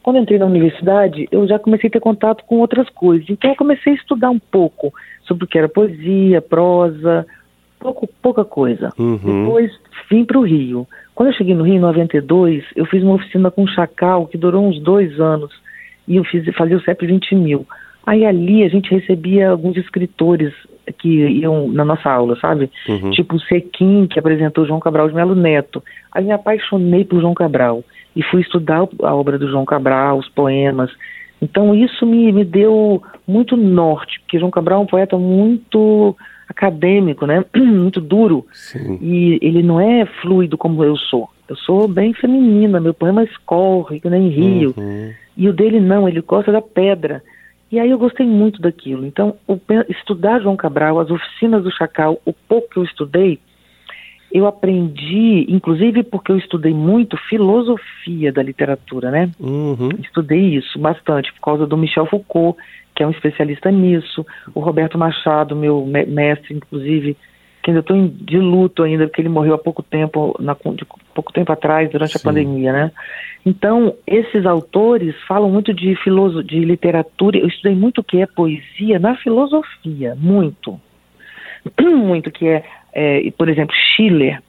Quando 0.06 0.20
entrei 0.20 0.38
na 0.38 0.46
universidade, 0.46 1.28
eu 1.32 1.48
já 1.48 1.58
comecei 1.58 1.88
a 1.88 1.94
ter 1.94 2.00
contato 2.00 2.44
com 2.46 2.60
outras 2.60 2.88
coisas. 2.92 3.28
Então 3.28 3.50
eu 3.50 3.56
comecei 3.56 3.94
a 3.94 3.96
estudar 3.96 4.30
um 4.30 4.38
pouco 4.38 4.94
sobre 5.24 5.46
o 5.46 5.48
que 5.48 5.58
era 5.58 5.68
poesia, 5.68 6.44
prosa, 6.44 7.26
pouco, 7.80 8.08
pouca 8.22 8.46
coisa. 8.46 8.92
Uhum. 9.00 9.18
Depois 9.18 9.72
vim 10.08 10.24
para 10.24 10.38
o 10.38 10.44
Rio. 10.44 10.88
Quando 11.16 11.30
eu 11.30 11.34
cheguei 11.34 11.56
no 11.56 11.64
Rio 11.64 11.78
em 11.78 11.80
92, 11.80 12.64
eu 12.76 12.86
fiz 12.86 13.02
uma 13.02 13.16
oficina 13.16 13.50
com 13.50 13.64
um 13.64 13.68
Chacal 13.68 14.28
que 14.28 14.38
durou 14.38 14.68
uns 14.68 14.80
dois 14.80 15.20
anos 15.20 15.52
e 16.08 16.18
eu 16.18 16.24
fiz, 16.24 16.46
fazia 16.54 16.78
o 16.78 16.82
CEP 16.82 17.08
20 17.08 17.34
mil. 17.34 17.66
Aí 18.06 18.28
ali 18.28 18.64
a 18.64 18.70
gente 18.70 18.92
recebia 18.92 19.50
alguns 19.50 19.76
escritores 19.76 20.54
que 21.00 21.10
iam 21.10 21.68
na 21.68 21.84
nossa 21.84 22.12
aula, 22.12 22.36
sabe? 22.40 22.70
Uhum. 22.88 23.10
Tipo 23.10 23.38
o 23.38 23.40
Sequim, 23.40 24.06
que 24.06 24.20
apresentou 24.20 24.68
João 24.68 24.80
Cabral 24.80 25.10
de 25.10 25.16
Melo 25.16 25.34
Neto. 25.34 25.84
Aí 26.12 26.24
me 26.24 26.32
apaixonei 26.32 27.04
por 27.04 27.22
João 27.22 27.34
Cabral 27.34 27.84
e 28.16 28.24
fui 28.24 28.42
estudar 28.42 28.88
a 29.04 29.16
obra 29.16 29.38
do 29.38 29.50
João 29.50 29.66
Cabral, 29.66 30.18
os 30.18 30.30
poemas. 30.30 30.92
Então 31.42 31.76
isso 31.76 32.06
me, 32.06 32.32
me 32.32 32.46
deu 32.46 33.04
muito 33.28 33.58
norte, 33.58 34.20
porque 34.22 34.40
João 34.40 34.52
Cabral 34.52 34.80
é 34.80 34.84
um 34.84 34.88
poeta 34.88 35.18
muito 35.18 36.16
acadêmico, 36.48 37.26
né? 37.26 37.44
muito 37.56 38.00
duro. 38.00 38.46
Sim. 38.54 38.98
E 39.02 39.38
ele 39.42 39.62
não 39.62 39.80
é 39.80 40.06
fluido 40.22 40.58
como 40.58 40.84
eu 40.84 40.96
sou. 40.96 41.30
Eu 41.48 41.56
sou 41.56 41.88
bem 41.88 42.14
feminina, 42.14 42.80
meu 42.80 42.94
poema 42.94 43.24
escorre, 43.24 44.00
que 44.00 44.10
nem 44.10 44.30
rio. 44.30 44.74
Uhum. 44.78 45.14
E 45.38 45.50
o 45.50 45.54
dele 45.54 45.80
não, 45.80 46.08
ele 46.08 46.22
gosta 46.22 46.52
da 46.52 46.62
pedra. 46.62 47.22
E 47.72 47.80
aí 47.80 47.90
eu 47.90 47.98
gostei 47.98 48.26
muito 48.26 48.62
daquilo. 48.62 49.06
Então, 49.06 49.36
o, 49.48 49.60
estudar 49.90 50.42
João 50.42 50.56
Cabral, 50.56 51.00
as 51.00 51.12
oficinas 51.12 51.64
do 51.64 51.72
Chacal, 51.72 52.20
o 52.26 52.32
pouco 52.32 52.70
que 52.70 52.78
eu 52.78 52.84
estudei, 52.84 53.40
eu 54.36 54.46
aprendi, 54.46 55.46
inclusive 55.48 56.04
porque 56.04 56.30
eu 56.30 56.38
estudei 56.38 56.74
muito 56.74 57.16
filosofia 57.30 58.34
da 58.34 58.44
literatura, 58.44 59.10
né? 59.10 59.32
Uhum. 59.40 59.88
Estudei 60.04 60.58
isso 60.58 60.78
bastante 60.78 61.32
por 61.32 61.40
causa 61.40 61.66
do 61.66 61.78
Michel 61.78 62.06
Foucault, 62.06 62.60
que 62.94 63.02
é 63.02 63.08
um 63.08 63.12
especialista 63.12 63.72
nisso, 63.72 64.26
o 64.54 64.60
Roberto 64.60 64.98
Machado, 64.98 65.56
meu 65.56 65.86
mestre, 65.86 66.54
inclusive, 66.54 67.16
que 67.64 67.72
ainda 67.72 67.80
estou 67.80 68.10
de 68.10 68.38
luto 68.38 68.84
ainda, 68.84 69.08
porque 69.08 69.22
ele 69.22 69.30
morreu 69.30 69.54
há 69.54 69.58
pouco 69.58 69.82
tempo, 69.82 70.36
na, 70.38 70.54
de 70.54 70.86
pouco 71.14 71.32
tempo 71.32 71.54
atrás, 71.54 71.90
durante 71.90 72.12
Sim. 72.12 72.20
a 72.20 72.30
pandemia, 72.30 72.74
né? 72.74 72.92
Então, 73.46 73.96
esses 74.06 74.46
autores 74.46 75.16
falam 75.30 75.50
muito 75.50 75.74
de 75.74 75.96
filoso, 76.04 76.44
de 76.44 76.60
literatura, 76.60 77.38
eu 77.38 77.48
estudei 77.48 77.74
muito 77.74 78.02
o 78.02 78.04
que 78.04 78.22
é 78.22 78.26
poesia 78.26 79.00
na 79.00 79.16
filosofia, 79.16 80.14
muito. 80.18 80.78
Muito 81.82 82.30
que 82.30 82.48
é 82.48 82.64
é, 82.96 83.30
por 83.38 83.50
exemplo, 83.50 83.76
Schiller. 83.76 84.42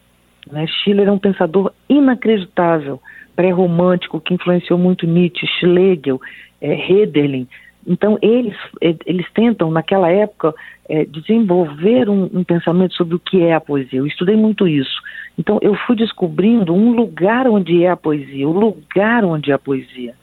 Né? 0.51 0.67
Schiller 0.69 1.09
é 1.09 1.13
um 1.13 1.19
pensador 1.19 1.73
inacreditável, 1.89 3.03
pré-romântico, 3.35 4.21
que 4.21 4.33
influenciou 4.33 4.79
muito 4.79 5.07
Nietzsche, 5.07 5.47
Schlegel, 5.59 6.21
é, 6.61 6.73
Hölderlin. 6.73 7.49
Então, 7.87 8.19
eles, 8.21 8.57
eles 8.81 9.27
tentam, 9.33 9.71
naquela 9.71 10.11
época, 10.11 10.55
é, 10.89 11.05
desenvolver 11.05 12.09
um, 12.09 12.29
um, 12.33 12.43
pensamento 12.43 12.95
sobre 12.95 13.15
o 13.15 13.19
que 13.19 13.43
é 13.43 13.55
a 13.55 13.61
poesia. 13.61 14.01
Eu 14.01 14.07
estudei 14.07 14.35
muito 14.35 14.67
isso. 14.67 15.01
Então, 15.39 15.59
eu 15.63 15.75
fui 15.87 15.95
descobrindo 15.95 16.75
um 16.75 16.93
lugar 16.93 17.47
onde 17.47 17.85
é 17.85 17.91
a 17.91 17.97
poesia, 17.97 18.49
o 18.49 18.53
lugar 18.53 19.25
onde 19.25 19.53
é 19.53 19.55
a 19.55 19.59
poesia. 19.59 20.15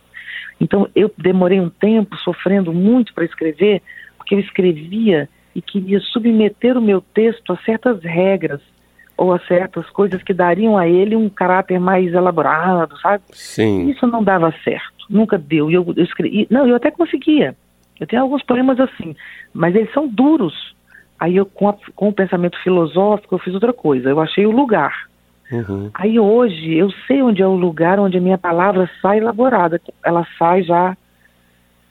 Então, 0.60 0.89
eu 0.96 1.12
demorei 1.18 1.60
um 1.60 1.70
tempo 1.70 2.18
sofrendo 2.18 2.74
muito 2.74 3.13
para 3.13 3.25
escrever, 3.25 3.82
porque 4.18 4.36
eu 4.36 4.39
escrevia 4.39 5.30
e 5.55 5.62
queria 5.62 6.00
submeter 6.00 6.77
o 6.77 6.81
meu 6.81 7.01
texto 7.01 7.53
a 7.53 7.57
certas 7.57 8.01
regras 8.03 8.62
ou 9.15 9.33
a 9.33 9.39
certas 9.39 9.88
coisas 9.91 10.24
que 10.24 10.33
dariam 10.33 10.77
a 10.77 10.88
ele 10.88 11.15
um 11.15 11.29
caráter 11.29 11.79
mais 11.79 12.12
elaborado, 12.13 13.00
sabe? 13.00 13.24
Sim. 13.31 13.89
Isso 13.89 14.07
não 14.07 14.24
dava 14.24 14.53
certo 14.63 14.93
nunca 15.10 15.38
deu. 15.38 15.69
E 15.69 15.74
eu, 15.74 15.93
eu 15.95 16.03
escrevi, 16.03 16.48
não, 16.50 16.67
eu 16.67 16.75
até 16.75 16.91
conseguia. 16.91 17.55
Eu 18.00 18.07
tenho 18.07 18.22
alguns 18.22 18.43
poemas 18.43 18.79
assim, 18.79 19.15
mas 19.53 19.75
eles 19.75 19.91
são 19.93 20.07
duros. 20.07 20.75
Aí 21.19 21.36
eu, 21.36 21.45
com, 21.45 21.69
a, 21.69 21.75
com 21.95 22.10
o 22.10 22.13
pensamento 22.13 22.57
filosófico, 22.62 23.36
eu 23.36 23.39
fiz 23.39 23.53
outra 23.53 23.72
coisa. 23.72 24.10
Eu 24.10 24.19
achei 24.19 24.45
o 24.45 24.51
lugar. 24.51 25.07
Uhum. 25.51 25.89
Aí 25.93 26.19
hoje 26.19 26.74
eu 26.74 26.89
sei 27.05 27.22
onde 27.22 27.41
é 27.41 27.48
o 27.48 27.55
lugar 27.55 28.00
onde 28.00 28.17
a 28.17 28.22
minha 28.22 28.38
palavra 28.38 28.89
sai 29.01 29.19
elaborada. 29.19 29.79
Ela 30.03 30.25
sai 30.38 30.63
já. 30.63 30.98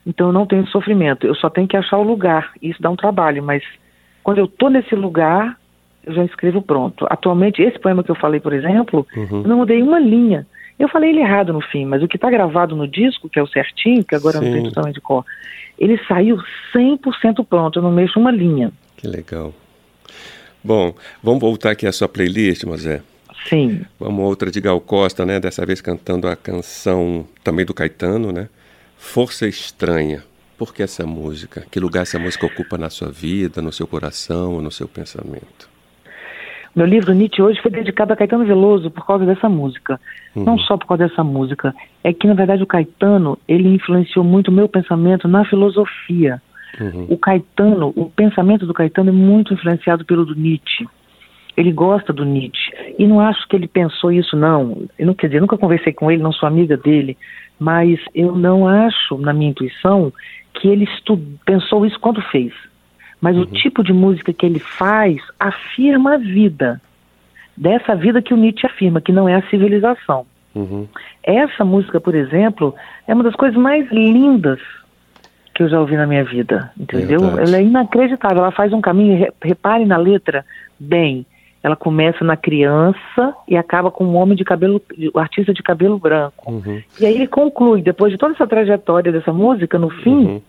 Então 0.05 0.27
eu 0.27 0.33
não 0.33 0.45
tenho 0.45 0.67
sofrimento. 0.67 1.25
Eu 1.25 1.35
só 1.35 1.49
tenho 1.49 1.67
que 1.67 1.77
achar 1.77 1.97
o 1.97 2.03
lugar. 2.03 2.51
Isso 2.61 2.81
dá 2.81 2.89
um 2.89 2.95
trabalho, 2.95 3.41
mas 3.43 3.63
quando 4.23 4.37
eu 4.37 4.45
estou 4.45 4.69
nesse 4.69 4.95
lugar, 4.95 5.57
eu 6.05 6.13
já 6.13 6.23
escrevo 6.25 6.61
pronto. 6.61 7.05
Atualmente, 7.09 7.61
esse 7.61 7.79
poema 7.79 8.03
que 8.03 8.11
eu 8.11 8.15
falei, 8.15 8.39
por 8.39 8.53
exemplo, 8.53 9.07
uhum. 9.15 9.41
eu 9.41 9.47
não 9.47 9.57
mudei 9.57 9.81
uma 9.81 9.99
linha. 9.99 10.45
Eu 10.77 10.89
falei 10.89 11.11
ele 11.11 11.19
errado 11.19 11.53
no 11.53 11.61
fim, 11.61 11.85
mas 11.85 12.01
o 12.01 12.07
que 12.07 12.17
está 12.17 12.29
gravado 12.29 12.75
no 12.75 12.87
disco, 12.87 13.29
que 13.29 13.39
é 13.39 13.43
o 13.43 13.47
certinho, 13.47 14.03
que 14.03 14.15
agora 14.15 14.39
Sim. 14.39 14.45
não 14.45 14.53
tem 14.53 14.63
totalmente 14.63 14.95
de 14.95 15.01
cor, 15.01 15.23
ele 15.77 15.99
saiu 16.07 16.37
100% 16.75 17.45
pronto, 17.45 17.79
eu 17.79 17.83
não 17.83 17.91
mexo 17.91 18.19
uma 18.19 18.31
linha. 18.31 18.71
Que 18.97 19.07
legal. 19.07 19.53
Bom, 20.63 20.93
vamos 21.21 21.41
voltar 21.41 21.71
aqui 21.71 21.85
à 21.85 21.91
sua 21.91 22.07
playlist, 22.07 22.63
Mosé. 22.63 23.01
Sim. 23.47 23.81
Vamos 23.99 24.23
outra 24.25 24.49
de 24.49 24.61
Gal 24.61 24.79
Costa, 24.79 25.25
né? 25.25 25.39
Dessa 25.39 25.65
vez 25.65 25.81
cantando 25.81 26.27
a 26.27 26.35
canção 26.35 27.27
também 27.43 27.65
do 27.65 27.73
Caetano, 27.73 28.31
né? 28.31 28.47
Força 29.03 29.45
Estranha. 29.45 30.23
Por 30.57 30.73
que 30.73 30.81
essa 30.81 31.05
música? 31.05 31.63
Que 31.69 31.79
lugar 31.79 32.01
essa 32.01 32.17
música 32.17 32.47
ocupa 32.47 32.79
na 32.79 32.89
sua 32.89 33.11
vida, 33.11 33.61
no 33.61 33.71
seu 33.71 33.85
coração, 33.85 34.59
no 34.59 34.71
seu 34.71 34.87
pensamento? 34.87 35.69
Meu 36.75 36.87
livro 36.87 37.13
Nietzsche 37.13 37.39
hoje 37.39 37.61
foi 37.61 37.69
dedicado 37.69 38.13
a 38.13 38.15
Caetano 38.15 38.45
Veloso 38.45 38.89
por 38.89 39.05
causa 39.05 39.23
dessa 39.23 39.47
música. 39.47 39.99
Uhum. 40.35 40.45
Não 40.45 40.57
só 40.57 40.77
por 40.77 40.87
causa 40.87 41.07
dessa 41.07 41.23
música, 41.23 41.75
é 42.03 42.11
que 42.11 42.25
na 42.25 42.33
verdade 42.33 42.63
o 42.63 42.65
Caetano, 42.65 43.37
ele 43.47 43.75
influenciou 43.75 44.25
muito 44.25 44.47
o 44.47 44.51
meu 44.51 44.67
pensamento 44.67 45.27
na 45.27 45.45
filosofia. 45.45 46.41
Uhum. 46.79 47.05
O 47.09 47.17
Caetano, 47.17 47.93
o 47.95 48.09
pensamento 48.09 48.65
do 48.65 48.73
Caetano 48.73 49.09
é 49.09 49.13
muito 49.13 49.53
influenciado 49.53 50.05
pelo 50.05 50.25
do 50.25 50.33
Nietzsche. 50.33 50.87
Ele 51.55 51.71
gosta 51.71 52.11
do 52.11 52.25
Nietzsche. 52.25 52.71
E 52.97 53.05
não 53.05 53.19
acho 53.19 53.47
que 53.47 53.55
ele 53.55 53.67
pensou 53.67 54.11
isso, 54.11 54.35
não. 54.35 54.87
Eu 54.97 55.05
não 55.05 55.13
quer 55.13 55.27
dizer, 55.27 55.41
nunca 55.41 55.57
conversei 55.57 55.93
com 55.93 56.09
ele, 56.09 56.23
não 56.23 56.31
sou 56.31 56.47
amiga 56.47 56.75
dele, 56.75 57.15
mas 57.59 57.99
eu 58.13 58.35
não 58.35 58.67
acho, 58.67 59.17
na 59.17 59.33
minha 59.33 59.51
intuição, 59.51 60.11
que 60.53 60.67
ele 60.67 60.87
pensou 61.45 61.85
isso 61.85 61.99
quando 61.99 62.21
fez 62.21 62.53
mas 63.23 63.37
uhum. 63.37 63.43
o 63.43 63.45
tipo 63.45 63.81
de 63.81 63.93
música 63.93 64.33
que 64.33 64.45
ele 64.45 64.59
faz 64.59 65.15
afirma 65.39 66.15
a 66.15 66.17
vida. 66.17 66.81
Dessa 67.55 67.95
vida 67.95 68.21
que 68.21 68.33
o 68.33 68.37
Nietzsche 68.37 68.65
afirma, 68.65 68.99
que 68.99 69.13
não 69.13 69.29
é 69.29 69.35
a 69.35 69.49
civilização. 69.49 70.25
Uhum. 70.53 70.85
Essa 71.23 71.63
música, 71.63 72.01
por 72.01 72.15
exemplo, 72.15 72.75
é 73.07 73.13
uma 73.13 73.23
das 73.23 73.35
coisas 73.35 73.57
mais 73.57 73.89
lindas 73.89 74.59
que 75.55 75.63
eu 75.63 75.69
já 75.69 75.79
ouvi 75.79 75.95
na 75.95 76.05
minha 76.05 76.25
vida, 76.25 76.69
entendeu? 76.77 77.21
Verdade. 77.21 77.47
Ela 77.47 77.57
é 77.59 77.63
inacreditável, 77.63 78.39
ela 78.39 78.51
faz 78.51 78.73
um 78.73 78.81
caminho, 78.81 79.31
repare 79.41 79.85
na 79.85 79.95
letra, 79.95 80.45
bem, 80.77 81.25
ela 81.63 81.75
começa 81.75 82.25
na 82.25 82.35
criança 82.35 83.33
e 83.47 83.55
acaba 83.55 83.89
com 83.89 84.03
um 84.03 84.15
homem 84.17 84.35
de 84.35 84.43
cabelo, 84.43 84.81
o 85.13 85.17
artista 85.17 85.53
de 85.53 85.63
cabelo 85.63 85.97
branco. 85.97 86.51
Uhum. 86.51 86.83
E 86.99 87.05
aí 87.05 87.15
ele 87.15 87.27
conclui, 87.27 87.81
depois 87.81 88.11
de 88.11 88.17
toda 88.17 88.33
essa 88.33 88.45
trajetória 88.45 89.11
dessa 89.11 89.31
música, 89.31 89.79
no 89.79 89.89
fim, 89.89 90.25
uhum 90.25 90.41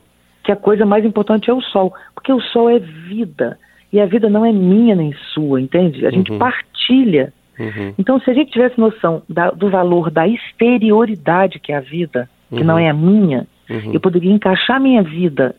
que 0.44 0.53
a 0.53 0.57
coisa 0.57 0.85
mais 0.85 1.05
importante 1.05 1.50
é 1.50 1.55
o 1.55 1.62
sol, 1.62 1.92
porque 2.14 2.33
o 2.33 2.40
sol 2.40 2.68
é 2.68 2.79
vida 2.79 3.59
e 3.90 3.98
a 3.98 4.07
vida 4.07 4.29
não 4.29 4.44
é 4.44 4.53
minha 4.53 4.94
nem 4.94 5.12
sua, 5.33 5.61
entende? 5.61 6.07
A 6.07 6.11
gente 6.11 6.31
uhum. 6.31 6.38
partilha. 6.38 7.33
Uhum. 7.59 7.94
Então, 7.98 8.20
se 8.20 8.31
a 8.31 8.35
gente 8.35 8.53
tivesse 8.53 8.79
noção 8.79 9.22
da, 9.29 9.50
do 9.50 9.70
valor 9.70 10.11
da 10.11 10.29
exterioridade 10.29 11.59
que 11.59 11.72
é 11.72 11.77
a 11.77 11.81
vida, 11.81 12.29
que 12.50 12.61
uhum. 12.61 12.64
não 12.64 12.79
é 12.79 12.90
a 12.90 12.92
minha, 12.92 13.46
uhum. 13.70 13.94
eu 13.94 14.00
poderia 14.00 14.31
encaixar 14.31 14.81
minha 14.81 15.03
vida 15.03 15.57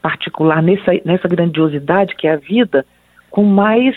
particular 0.00 0.62
nessa, 0.62 0.92
nessa 1.04 1.28
grandiosidade 1.28 2.16
que 2.16 2.26
é 2.26 2.32
a 2.32 2.36
vida 2.36 2.86
com 3.30 3.44
mais 3.44 3.94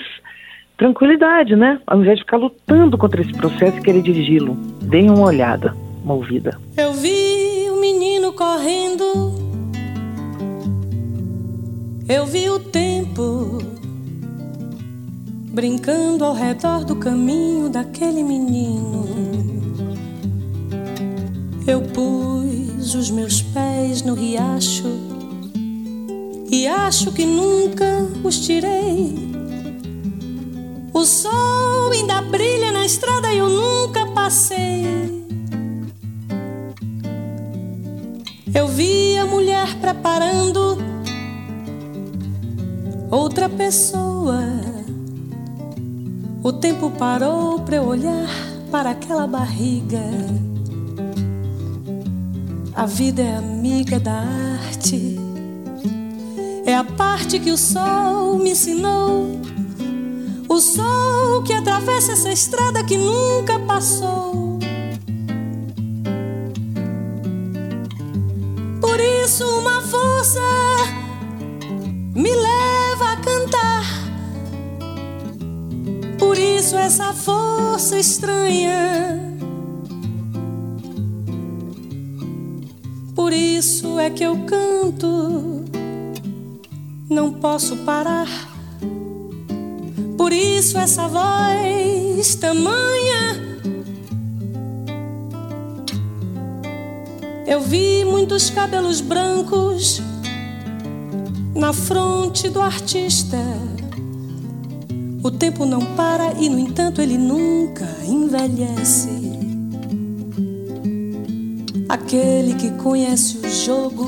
tranquilidade, 0.78 1.56
né? 1.56 1.80
Ao 1.88 2.00
invés 2.00 2.18
de 2.18 2.24
ficar 2.24 2.38
lutando 2.38 2.98
contra 2.98 3.22
esse 3.22 3.34
processo 3.34 3.78
e 3.78 3.82
querer 3.82 4.02
dirigi-lo. 4.02 4.56
Deem 4.82 5.10
uma 5.10 5.28
olhada, 5.28 5.74
uma 6.04 6.14
ouvida. 6.14 6.60
Eu 6.78 6.94
vi 6.94 7.70
o 7.70 7.80
menino 7.80 8.34
correndo 8.34 9.46
eu 12.08 12.24
vi 12.24 12.48
o 12.52 12.60
tempo 12.60 13.58
brincando 15.52 16.24
ao 16.24 16.36
redor 16.36 16.86
do 16.86 16.98
caminho 16.98 17.68
daquele 17.68 18.22
menino. 18.22 19.08
Eu 21.66 21.82
pus 21.82 22.94
os 22.94 23.10
meus 23.10 23.42
pés 23.42 24.04
no 24.04 24.14
riacho 24.14 24.88
e 26.52 26.68
acho 26.68 27.12
que 27.12 27.26
nunca 27.26 28.08
os 28.24 28.46
tirei. 28.46 29.16
O 30.96 31.04
sol 31.04 31.92
ainda 31.92 32.22
brilha 32.22 32.72
na 32.72 32.86
estrada 32.86 33.34
e 33.34 33.38
eu 33.38 33.50
nunca 33.50 34.06
passei. 34.14 34.86
Eu 38.54 38.66
vi 38.70 39.18
a 39.18 39.26
mulher 39.26 39.76
preparando 39.82 40.78
outra 43.12 43.50
pessoa. 43.50 44.40
O 46.42 46.54
tempo 46.54 46.90
parou 46.92 47.60
para 47.60 47.76
eu 47.76 47.84
olhar 47.84 48.30
para 48.72 48.92
aquela 48.92 49.28
barriga. 49.28 50.00
A 52.74 52.86
vida 52.86 53.22
é 53.22 53.36
amiga 53.36 54.00
da 54.00 54.24
arte. 54.64 55.20
É 56.66 56.74
a 56.74 56.86
parte 56.86 57.38
que 57.38 57.52
o 57.52 57.58
sol 57.58 58.40
me 58.40 58.52
ensinou. 58.52 59.44
O 60.56 60.62
sol 60.62 61.44
que 61.44 61.52
atravessa 61.52 62.14
essa 62.14 62.32
estrada 62.32 62.82
que 62.82 62.98
nunca 62.98 63.60
passou. 63.60 64.58
Por 68.80 68.98
isso, 69.02 69.46
uma 69.60 69.82
força 69.82 70.40
me 72.16 72.34
leva 72.34 73.12
a 73.12 73.18
cantar. 73.18 73.84
Por 76.18 76.38
isso 76.38 76.78
essa 76.78 77.12
força 77.12 78.00
estranha. 78.00 79.36
Por 83.14 83.34
isso 83.34 84.00
é 84.00 84.10
que 84.10 84.24
eu 84.24 84.38
canto. 84.46 85.66
Não 87.10 87.34
posso 87.34 87.76
parar. 87.80 88.55
Por 90.26 90.34
isso 90.34 90.80
essa 90.80 91.08
voz 91.08 92.34
tamanha. 92.34 93.60
Eu 97.46 97.62
vi 97.62 98.04
muitos 98.04 98.50
cabelos 98.50 99.02
brancos 99.02 100.02
na 101.54 101.72
fronte 101.72 102.50
do 102.50 102.60
artista. 102.60 103.38
O 105.22 105.30
tempo 105.30 105.64
não 105.64 105.82
para 105.96 106.34
e, 106.40 106.50
no 106.50 106.58
entanto, 106.58 107.02
ele 107.02 107.20
nunca 107.20 107.88
envelhece. 108.04 109.10
Aquele 111.88 112.56
que 112.56 112.72
conhece 112.82 113.38
o 113.38 113.48
jogo 113.48 114.08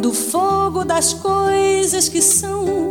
do 0.00 0.14
fogo 0.14 0.82
das 0.82 1.12
coisas 1.12 2.08
que 2.08 2.22
são. 2.22 2.87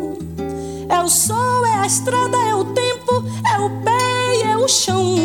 É 0.89 0.99
o 0.99 1.09
sol, 1.09 1.65
é 1.65 1.79
a 1.79 1.85
estrada, 1.85 2.37
é 2.37 2.55
o 2.55 2.65
tempo, 2.65 3.23
é 3.53 3.59
o 3.59 3.69
pé 3.81 4.37
e 4.37 4.43
é 4.43 4.57
o 4.57 4.67
chão. 4.67 5.15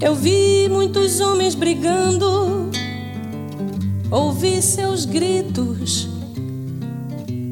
Eu 0.00 0.14
vi 0.14 0.68
muitos 0.68 1.20
homens 1.20 1.54
brigando 1.54 2.66
ouvi 4.10 4.62
seus 4.62 5.04
gritos. 5.04 6.08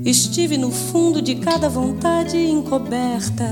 Estive 0.05 0.57
no 0.57 0.71
fundo 0.71 1.21
de 1.21 1.37
cada 1.37 1.69
vontade 1.69 2.37
encoberta. 2.39 3.49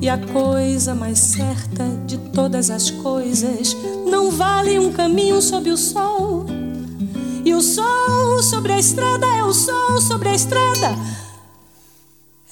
E 0.00 0.08
a 0.08 0.18
coisa 0.18 0.94
mais 0.94 1.18
certa 1.18 1.84
de 2.06 2.16
todas 2.16 2.70
as 2.70 2.90
coisas 2.90 3.76
não 4.10 4.30
vale 4.30 4.78
um 4.78 4.92
caminho 4.92 5.40
sob 5.42 5.70
o 5.70 5.76
sol. 5.76 6.29
E 7.50 7.52
o 7.52 7.60
sol 7.60 8.40
sobre 8.44 8.74
a 8.74 8.78
estrada 8.78 9.26
é 9.26 9.42
o 9.42 9.52
sol 9.52 10.00
sobre 10.00 10.28
a 10.28 10.34
estrada. 10.36 10.96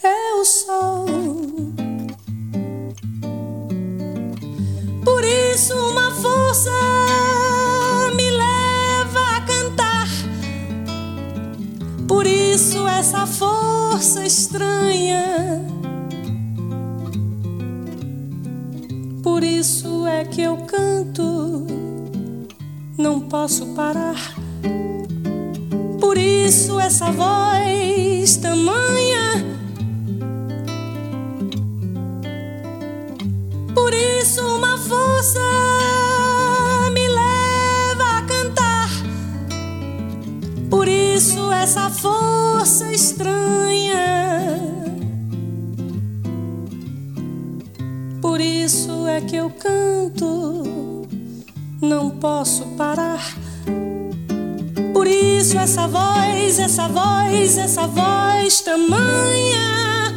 É 0.02 0.34
o 0.34 0.44
sol. 0.44 1.06
Por 5.04 5.22
isso, 5.22 5.72
uma 5.90 6.10
força 6.10 6.72
me 8.16 8.28
leva 8.28 9.20
a 9.36 9.40
cantar. 9.42 10.08
Por 12.08 12.26
isso, 12.26 12.84
essa 12.88 13.24
força 13.24 14.26
estranha. 14.26 15.64
Por 19.22 19.44
isso 19.44 20.08
é 20.08 20.24
que 20.24 20.42
eu 20.42 20.56
canto, 20.66 21.68
não 22.98 23.20
posso 23.20 23.64
parar. 23.76 24.37
Por 26.98 27.04
isso 27.04 27.04
essa 27.04 27.12
voz 27.12 27.57
essa 56.78 56.86
voz, 56.86 57.58
essa 57.58 57.86
voz 57.88 58.60
tamanha. 58.60 60.14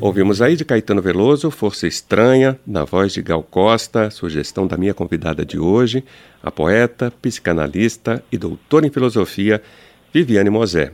Ouvimos 0.00 0.42
aí 0.42 0.56
de 0.56 0.64
Caetano 0.64 1.00
Veloso, 1.00 1.48
Força 1.48 1.86
Estranha, 1.86 2.58
na 2.66 2.84
voz 2.84 3.12
de 3.12 3.22
Gal 3.22 3.40
Costa, 3.40 4.10
sugestão 4.10 4.66
da 4.66 4.76
minha 4.76 4.92
convidada 4.92 5.44
de 5.46 5.60
hoje, 5.60 6.02
a 6.42 6.50
poeta, 6.50 7.12
psicanalista 7.22 8.20
e 8.32 8.36
doutora 8.36 8.84
em 8.84 8.90
filosofia, 8.90 9.62
Viviane 10.12 10.50
Mosé. 10.50 10.90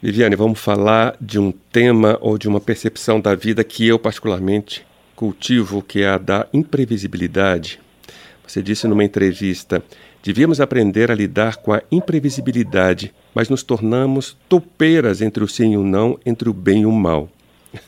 Viviane, 0.00 0.36
vamos 0.36 0.58
falar 0.58 1.14
de 1.20 1.38
um 1.38 1.52
tema 1.52 2.16
ou 2.22 2.38
de 2.38 2.48
uma 2.48 2.60
percepção 2.60 3.20
da 3.20 3.34
vida 3.34 3.62
que 3.62 3.86
eu 3.86 3.98
particularmente 3.98 4.86
cultivo, 5.14 5.82
que 5.82 6.00
é 6.00 6.08
a 6.08 6.16
da 6.16 6.46
imprevisibilidade. 6.50 7.78
Você 8.46 8.62
disse 8.62 8.88
numa 8.88 9.04
entrevista 9.04 9.82
Devíamos 10.26 10.60
aprender 10.60 11.08
a 11.08 11.14
lidar 11.14 11.54
com 11.54 11.72
a 11.72 11.80
imprevisibilidade, 11.88 13.14
mas 13.32 13.48
nos 13.48 13.62
tornamos 13.62 14.36
topeiras 14.48 15.22
entre 15.22 15.44
o 15.44 15.46
sim 15.46 15.74
e 15.74 15.76
o 15.76 15.84
não, 15.84 16.18
entre 16.26 16.48
o 16.48 16.52
bem 16.52 16.82
e 16.82 16.86
o 16.86 16.90
mal. 16.90 17.28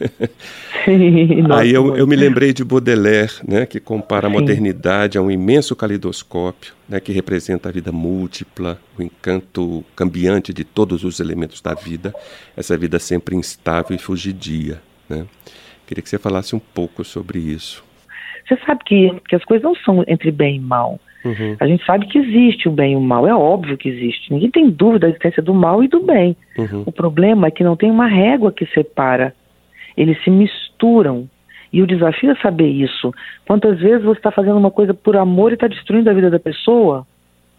Aí 1.58 1.74
eu, 1.74 1.96
eu, 1.96 2.06
me 2.06 2.14
lembrei 2.14 2.52
de 2.52 2.62
Baudelaire, 2.62 3.32
né, 3.44 3.66
que 3.66 3.80
compara 3.80 4.28
a 4.28 4.30
modernidade 4.30 5.18
a 5.18 5.22
um 5.22 5.28
imenso 5.28 5.74
calidoscópio, 5.74 6.74
né, 6.88 7.00
que 7.00 7.10
representa 7.10 7.70
a 7.70 7.72
vida 7.72 7.90
múltipla, 7.90 8.80
o 8.96 9.02
encanto 9.02 9.84
cambiante 9.96 10.52
de 10.52 10.62
todos 10.62 11.02
os 11.02 11.18
elementos 11.18 11.60
da 11.60 11.74
vida, 11.74 12.14
essa 12.56 12.78
vida 12.78 13.00
sempre 13.00 13.34
instável 13.34 13.96
e 13.96 13.98
fugidia. 13.98 14.80
Né? 15.08 15.26
Queria 15.88 16.02
que 16.02 16.08
você 16.08 16.18
falasse 16.18 16.54
um 16.54 16.60
pouco 16.60 17.02
sobre 17.02 17.40
isso. 17.40 17.82
Você 18.46 18.56
sabe 18.64 18.84
que, 18.84 19.10
que 19.28 19.34
as 19.34 19.44
coisas 19.44 19.64
não 19.64 19.74
são 19.74 20.04
entre 20.06 20.30
bem 20.30 20.56
e 20.56 20.60
mal. 20.60 21.00
Uhum. 21.28 21.56
A 21.60 21.66
gente 21.66 21.84
sabe 21.84 22.06
que 22.06 22.18
existe 22.18 22.68
o 22.68 22.72
bem 22.72 22.94
e 22.94 22.96
o 22.96 23.00
mal, 23.00 23.26
é 23.26 23.34
óbvio 23.34 23.76
que 23.76 23.88
existe. 23.88 24.32
Ninguém 24.32 24.50
tem 24.50 24.70
dúvida 24.70 25.00
da 25.00 25.08
existência 25.08 25.42
do 25.42 25.52
mal 25.52 25.84
e 25.84 25.88
do 25.88 26.00
bem. 26.00 26.34
Uhum. 26.56 26.84
O 26.86 26.92
problema 26.92 27.48
é 27.48 27.50
que 27.50 27.62
não 27.62 27.76
tem 27.76 27.90
uma 27.90 28.06
régua 28.06 28.50
que 28.50 28.64
separa. 28.66 29.34
Eles 29.96 30.22
se 30.24 30.30
misturam. 30.30 31.28
E 31.70 31.82
o 31.82 31.86
desafio 31.86 32.30
é 32.30 32.36
saber 32.36 32.68
isso. 32.68 33.12
Quantas 33.46 33.78
vezes 33.78 34.02
você 34.02 34.18
está 34.18 34.30
fazendo 34.30 34.56
uma 34.56 34.70
coisa 34.70 34.94
por 34.94 35.16
amor 35.16 35.50
e 35.50 35.54
está 35.54 35.66
destruindo 35.66 36.08
a 36.08 36.14
vida 36.14 36.30
da 36.30 36.38
pessoa? 36.38 37.06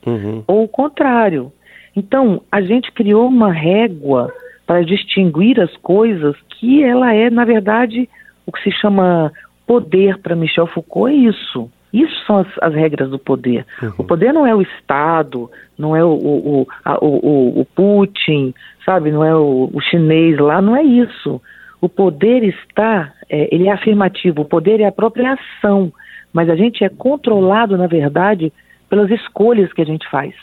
Uhum. 0.05 0.43
Ou 0.47 0.63
o 0.63 0.67
contrário. 0.67 1.51
Então, 1.95 2.41
a 2.51 2.59
gente 2.61 2.91
criou 2.91 3.27
uma 3.27 3.51
régua 3.51 4.33
para 4.65 4.81
distinguir 4.83 5.59
as 5.59 5.75
coisas 5.77 6.35
que 6.57 6.83
ela 6.83 7.13
é, 7.13 7.29
na 7.29 7.45
verdade, 7.45 8.09
o 8.47 8.51
que 8.51 8.63
se 8.63 8.71
chama 8.71 9.31
poder 9.67 10.17
para 10.17 10.35
Michel 10.35 10.65
Foucault 10.65 11.13
é 11.13 11.15
isso. 11.15 11.69
Isso 11.91 12.13
são 12.25 12.37
as, 12.37 12.47
as 12.61 12.73
regras 12.73 13.09
do 13.09 13.17
poder. 13.17 13.65
Uhum. 13.81 13.93
O 13.97 14.03
poder 14.03 14.33
não 14.33 14.45
é 14.45 14.53
o 14.53 14.61
Estado, 14.61 15.49
não 15.77 15.95
é 15.95 16.03
o, 16.03 16.13
o, 16.13 16.67
a, 16.85 17.03
o, 17.03 17.61
o 17.61 17.65
Putin, 17.65 18.53
sabe? 18.85 19.11
Não 19.11 19.23
é 19.23 19.35
o, 19.35 19.69
o, 19.73 19.81
chinês 19.81 20.37
lá, 20.37 20.61
não 20.61 20.75
é 20.75 20.83
isso. 20.83 21.41
O 21.81 21.89
poder 21.89 22.43
está, 22.43 23.11
é, 23.29 23.53
ele 23.53 23.67
é 23.67 23.71
afirmativo, 23.71 24.41
o 24.41 24.45
poder 24.45 24.79
é 24.79 24.85
a 24.85 24.91
própria 24.91 25.33
ação, 25.33 25.91
mas 26.31 26.49
a 26.49 26.55
gente 26.55 26.83
é 26.83 26.89
controlado, 26.89 27.75
na 27.75 27.87
verdade, 27.87 28.53
pelas 28.87 29.09
escolhas 29.09 29.73
que 29.73 29.81
a 29.81 29.85
gente 29.85 30.07
faz. 30.09 30.33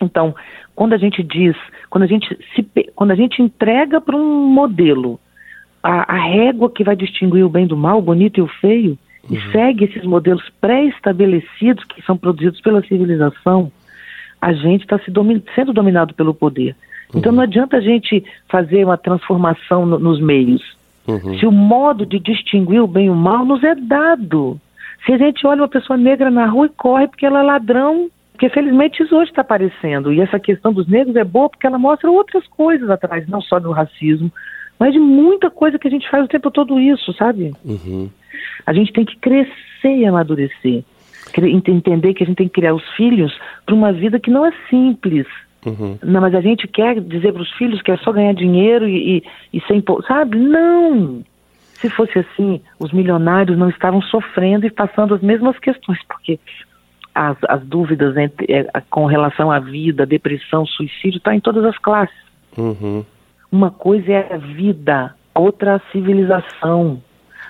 Então, 0.00 0.34
quando 0.74 0.94
a 0.94 0.98
gente 0.98 1.22
diz, 1.22 1.56
quando 1.90 2.04
a 2.04 2.06
gente, 2.06 2.26
se, 2.54 2.62
quando 2.94 3.10
a 3.10 3.14
gente 3.14 3.42
entrega 3.42 4.00
para 4.00 4.16
um 4.16 4.46
modelo 4.46 5.20
a, 5.82 6.14
a 6.14 6.18
régua 6.18 6.70
que 6.70 6.82
vai 6.82 6.96
distinguir 6.96 7.44
o 7.44 7.48
bem 7.48 7.66
do 7.66 7.76
mal, 7.76 7.98
o 7.98 8.02
bonito 8.02 8.38
e 8.38 8.42
o 8.42 8.48
feio, 8.48 8.98
uhum. 9.28 9.36
e 9.36 9.52
segue 9.52 9.84
esses 9.84 10.04
modelos 10.04 10.44
pré-estabelecidos 10.60 11.84
que 11.84 12.02
são 12.02 12.16
produzidos 12.16 12.60
pela 12.60 12.82
civilização, 12.82 13.70
a 14.40 14.52
gente 14.52 14.82
está 14.82 14.98
se 14.98 15.10
domin 15.10 15.42
sendo 15.54 15.72
dominado 15.72 16.14
pelo 16.14 16.34
poder. 16.34 16.76
Uhum. 17.12 17.20
Então 17.20 17.32
não 17.32 17.42
adianta 17.42 17.78
a 17.78 17.80
gente 17.80 18.24
fazer 18.48 18.84
uma 18.84 18.98
transformação 18.98 19.86
no, 19.86 19.98
nos 19.98 20.20
meios. 20.20 20.76
Uhum. 21.06 21.38
Se 21.38 21.46
o 21.46 21.52
modo 21.52 22.06
de 22.06 22.18
distinguir 22.18 22.82
o 22.82 22.86
bem 22.86 23.06
e 23.06 23.10
o 23.10 23.14
mal 23.14 23.44
nos 23.44 23.62
é 23.62 23.74
dado. 23.74 24.58
Se 25.04 25.12
a 25.12 25.18
gente 25.18 25.46
olha 25.46 25.62
uma 25.62 25.68
pessoa 25.68 25.96
negra 25.96 26.30
na 26.30 26.46
rua 26.46 26.66
e 26.66 26.70
corre 26.70 27.06
porque 27.08 27.26
ela 27.26 27.40
é 27.40 27.42
ladrão, 27.42 28.08
porque 28.32 28.48
felizmente 28.48 29.02
isso 29.02 29.14
hoje 29.14 29.30
está 29.30 29.42
aparecendo. 29.42 30.12
E 30.12 30.20
essa 30.20 30.40
questão 30.40 30.72
dos 30.72 30.88
negros 30.88 31.14
é 31.14 31.24
boa 31.24 31.48
porque 31.48 31.66
ela 31.66 31.78
mostra 31.78 32.10
outras 32.10 32.46
coisas 32.48 32.88
atrás, 32.90 33.28
não 33.28 33.40
só 33.40 33.60
do 33.60 33.70
racismo, 33.70 34.32
mas 34.78 34.92
de 34.92 34.98
muita 34.98 35.50
coisa 35.50 35.78
que 35.78 35.86
a 35.86 35.90
gente 35.90 36.10
faz 36.10 36.24
o 36.24 36.28
tempo 36.28 36.50
todo 36.50 36.80
isso, 36.80 37.12
sabe? 37.14 37.52
Uhum. 37.64 38.10
A 38.66 38.72
gente 38.72 38.92
tem 38.92 39.04
que 39.04 39.16
crescer 39.18 39.96
e 39.96 40.06
amadurecer. 40.06 40.84
Entender 41.36 42.14
que 42.14 42.22
a 42.22 42.26
gente 42.26 42.36
tem 42.36 42.48
que 42.48 42.54
criar 42.54 42.74
os 42.74 42.88
filhos 42.96 43.36
para 43.64 43.74
uma 43.74 43.92
vida 43.92 44.20
que 44.20 44.30
não 44.30 44.46
é 44.46 44.52
simples. 44.68 45.26
Uhum. 45.64 45.98
Não, 46.02 46.20
mas 46.20 46.34
a 46.34 46.40
gente 46.40 46.68
quer 46.68 47.00
dizer 47.00 47.32
para 47.32 47.42
os 47.42 47.50
filhos 47.52 47.80
que 47.80 47.90
é 47.90 47.96
só 47.96 48.12
ganhar 48.12 48.34
dinheiro 48.34 48.86
e, 48.86 49.18
e, 49.18 49.58
e 49.58 49.60
sem. 49.66 49.82
Sabe? 50.06 50.36
Não! 50.36 51.22
Se 51.74 51.90
fosse 51.90 52.18
assim, 52.18 52.60
os 52.78 52.92
milionários 52.92 53.58
não 53.58 53.68
estavam 53.68 54.00
sofrendo 54.02 54.66
e 54.66 54.70
passando 54.70 55.14
as 55.14 55.20
mesmas 55.20 55.58
questões, 55.58 55.98
porque 56.06 56.38
as, 57.14 57.36
as 57.48 57.62
dúvidas 57.62 58.16
entre, 58.16 58.52
é, 58.52 58.66
com 58.90 59.06
relação 59.06 59.50
à 59.50 59.58
vida, 59.58 60.06
depressão, 60.06 60.66
suicídio, 60.66 61.18
está 61.18 61.34
em 61.34 61.40
todas 61.40 61.64
as 61.64 61.78
classes. 61.78 62.16
Uhum. 62.56 63.04
Uma 63.50 63.70
coisa 63.70 64.12
é 64.12 64.34
a 64.34 64.38
vida, 64.38 65.14
outra 65.34 65.76
a 65.76 65.80
civilização. 65.92 67.02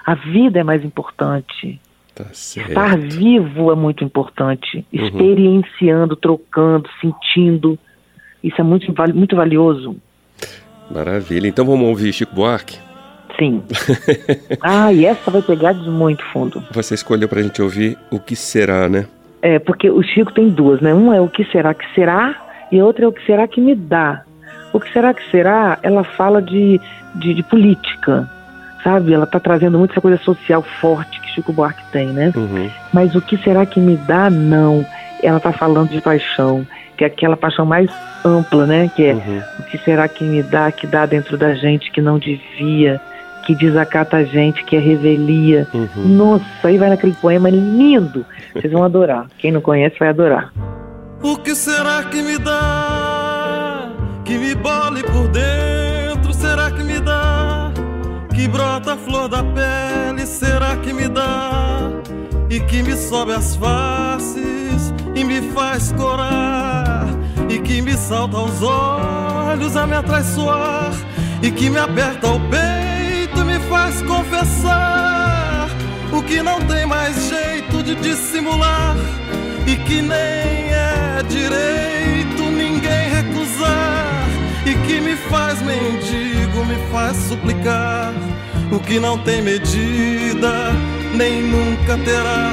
A 0.04 0.14
vida 0.14 0.60
é 0.60 0.64
mais 0.64 0.84
importante. 0.84 1.80
Tá 2.14 2.26
Estar 2.30 2.96
vivo 2.96 3.72
é 3.72 3.74
muito 3.74 4.04
importante. 4.04 4.84
Uhum. 4.92 5.04
Experienciando, 5.06 6.14
trocando, 6.14 6.88
sentindo. 7.00 7.78
Isso 8.42 8.60
é 8.60 8.64
muito, 8.64 8.92
muito 9.14 9.34
valioso. 9.34 9.96
Maravilha. 10.90 11.48
Então 11.48 11.64
vamos 11.64 11.88
ouvir 11.88 12.12
Chico 12.12 12.34
Buarque? 12.34 12.78
Sim. 13.38 13.62
ah, 14.62 14.92
e 14.92 15.04
essa 15.06 15.30
vai 15.30 15.42
pegar 15.42 15.72
de 15.72 15.88
muito 15.88 16.22
fundo. 16.26 16.62
Você 16.70 16.94
escolheu 16.94 17.28
para 17.28 17.40
a 17.40 17.42
gente 17.42 17.60
ouvir 17.60 17.98
O 18.10 18.20
Que 18.20 18.36
Será, 18.36 18.88
né? 18.88 19.06
É, 19.42 19.58
porque 19.58 19.90
o 19.90 20.02
Chico 20.02 20.32
tem 20.32 20.48
duas, 20.48 20.80
né? 20.80 20.94
Um 20.94 21.12
é 21.12 21.20
O 21.20 21.28
Que 21.28 21.44
Será 21.46 21.74
Que 21.74 21.84
Será 21.94 22.66
e 22.70 22.80
outra 22.80 23.06
é 23.06 23.08
O 23.08 23.12
Que 23.12 23.24
Será 23.26 23.48
Que 23.48 23.60
Me 23.60 23.74
Dá. 23.74 24.22
O 24.72 24.78
Que 24.78 24.92
Será 24.92 25.12
Que 25.12 25.28
Será, 25.30 25.78
ela 25.82 26.04
fala 26.04 26.40
de, 26.40 26.80
de, 27.16 27.34
de 27.34 27.42
política 27.42 28.30
sabe? 28.84 29.14
Ela 29.14 29.24
está 29.24 29.40
trazendo 29.40 29.78
muito 29.78 29.92
essa 29.92 30.00
coisa 30.00 30.18
social 30.18 30.62
forte 30.80 31.18
que 31.20 31.30
Chico 31.30 31.52
Buarque 31.52 31.82
tem, 31.90 32.08
né? 32.08 32.30
Uhum. 32.36 32.70
Mas 32.92 33.14
o 33.14 33.22
que 33.22 33.36
será 33.38 33.64
que 33.64 33.80
me 33.80 33.96
dá? 33.96 34.28
Não. 34.28 34.86
Ela 35.22 35.38
está 35.38 35.52
falando 35.52 35.88
de 35.88 36.00
paixão, 36.02 36.66
que 36.96 37.02
é 37.02 37.06
aquela 37.06 37.36
paixão 37.36 37.64
mais 37.64 37.90
ampla, 38.24 38.66
né? 38.66 38.90
Que 38.94 39.06
é 39.06 39.14
uhum. 39.14 39.42
o 39.58 39.62
que 39.64 39.78
será 39.78 40.06
que 40.06 40.22
me 40.22 40.42
dá, 40.42 40.70
que 40.70 40.86
dá 40.86 41.06
dentro 41.06 41.38
da 41.38 41.54
gente 41.54 41.90
que 41.90 42.02
não 42.02 42.18
devia, 42.18 43.00
que 43.46 43.54
desacata 43.54 44.18
a 44.18 44.24
gente, 44.24 44.62
que 44.64 44.76
é 44.76 44.78
revelia. 44.78 45.66
Uhum. 45.72 45.88
Nossa, 46.04 46.44
aí 46.68 46.76
vai 46.76 46.90
naquele 46.90 47.14
poema 47.14 47.48
lindo. 47.48 48.24
Vocês 48.52 48.72
vão 48.72 48.84
adorar. 48.84 49.26
Quem 49.38 49.50
não 49.50 49.62
conhece 49.62 49.96
vai 49.98 50.08
adorar. 50.08 50.52
O 51.22 51.38
que 51.38 51.54
será 51.54 52.04
que 52.04 52.22
me 52.22 52.36
dá? 52.38 53.88
Que 54.26 54.36
me 54.36 54.54
bole 54.54 55.02
por 55.02 55.28
dentro, 55.28 55.44
será 55.54 55.63
que 58.34 58.48
me 58.48 58.48
dá? 58.48 58.48
que 58.48 58.48
brota 58.48 58.94
a 58.94 58.96
flor 58.96 59.28
da 59.28 59.42
pele 59.42 60.26
será 60.26 60.76
e 62.50 62.60
que 62.60 62.82
me 62.82 62.96
sobe 62.96 63.32
as 63.32 63.56
faces 63.56 64.92
e 65.14 65.24
me 65.24 65.40
faz 65.52 65.92
corar? 65.92 67.06
E 67.48 67.58
que 67.58 67.80
me 67.80 67.94
salta 67.94 68.36
aos 68.36 68.62
olhos 68.62 69.76
a 69.76 69.86
me 69.86 69.94
atraiçoar? 69.94 70.92
E 71.42 71.50
que 71.50 71.70
me 71.70 71.78
aperta 71.78 72.28
o 72.28 72.40
peito 72.48 73.40
e 73.40 73.44
me 73.44 73.58
faz 73.68 74.02
confessar 74.02 75.68
o 76.12 76.22
que 76.22 76.42
não 76.42 76.60
tem 76.62 76.86
mais 76.86 77.28
jeito 77.28 77.82
de 77.82 77.94
dissimular? 77.96 78.96
E 79.66 79.76
que 79.76 80.02
nem 80.02 80.70
é 80.70 81.22
direito 81.28 82.43
e 84.66 84.74
que 84.86 85.00
me 85.00 85.16
faz 85.16 85.60
mendigo, 85.62 86.64
me 86.64 86.76
faz 86.90 87.16
suplicar 87.16 88.12
o 88.72 88.80
que 88.80 88.98
não 88.98 89.18
tem 89.18 89.42
medida 89.42 90.72
nem 91.14 91.42
nunca 91.42 91.96
terá. 91.98 92.52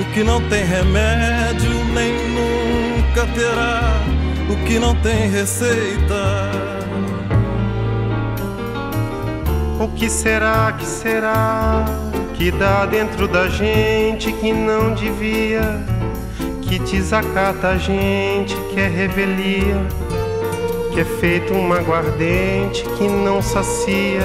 O 0.00 0.04
que 0.12 0.24
não 0.24 0.40
tem 0.48 0.64
remédio 0.64 1.70
nem 1.92 2.12
nunca 2.30 3.26
terá. 3.34 4.00
O 4.48 4.56
que 4.64 4.78
não 4.78 4.94
tem 4.96 5.28
receita. 5.28 6.50
O 9.78 9.88
que 9.88 10.08
será 10.08 10.72
que 10.78 10.86
será 10.86 11.84
que 12.34 12.50
dá 12.50 12.86
dentro 12.86 13.26
da 13.28 13.48
gente 13.48 14.32
que 14.32 14.52
não 14.52 14.94
devia 14.94 15.84
que 16.70 16.78
desacata 16.78 17.70
a 17.70 17.76
gente, 17.76 18.54
que 18.72 18.78
é 18.78 18.86
revelia, 18.86 19.76
é 21.00 21.04
feito 21.04 21.54
uma 21.54 21.78
aguardente 21.78 22.84
que 22.98 23.08
não 23.08 23.40
sacia, 23.40 24.20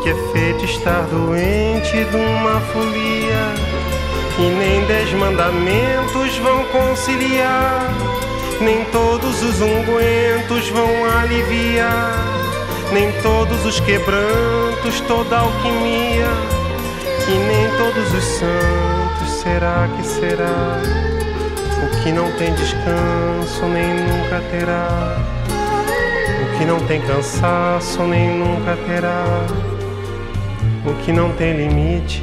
que 0.00 0.10
é 0.10 0.14
feito 0.32 0.64
estar 0.64 1.02
doente 1.06 2.04
de 2.04 2.16
uma 2.16 2.60
folia, 2.60 3.54
que 4.36 4.42
nem 4.42 4.86
dez 4.86 5.12
mandamentos 5.14 6.38
vão 6.38 6.64
conciliar, 6.66 7.92
nem 8.60 8.84
todos 8.92 9.42
os 9.42 9.60
ungüentos 9.60 10.68
vão 10.68 10.88
aliviar, 11.18 12.14
nem 12.92 13.10
todos 13.20 13.66
os 13.66 13.80
quebrantos, 13.80 15.00
toda 15.08 15.36
alquimia, 15.36 16.28
que 17.26 17.32
nem 17.32 17.68
todos 17.76 18.14
os 18.14 18.24
santos, 18.38 19.32
será 19.42 19.88
que 19.96 20.06
será? 20.06 20.80
O 21.82 22.04
que 22.04 22.12
não 22.12 22.30
tem 22.32 22.54
descanso 22.54 23.66
nem 23.66 23.94
nunca 23.94 24.40
terá. 24.48 25.41
O 26.42 26.58
que 26.58 26.64
não 26.64 26.80
tem 26.86 27.00
cansaço 27.00 28.02
nem 28.02 28.36
nunca 28.36 28.76
terá. 28.86 29.24
O 30.84 30.92
que 31.04 31.12
não 31.12 31.30
tem 31.34 31.56
limite 31.56 32.22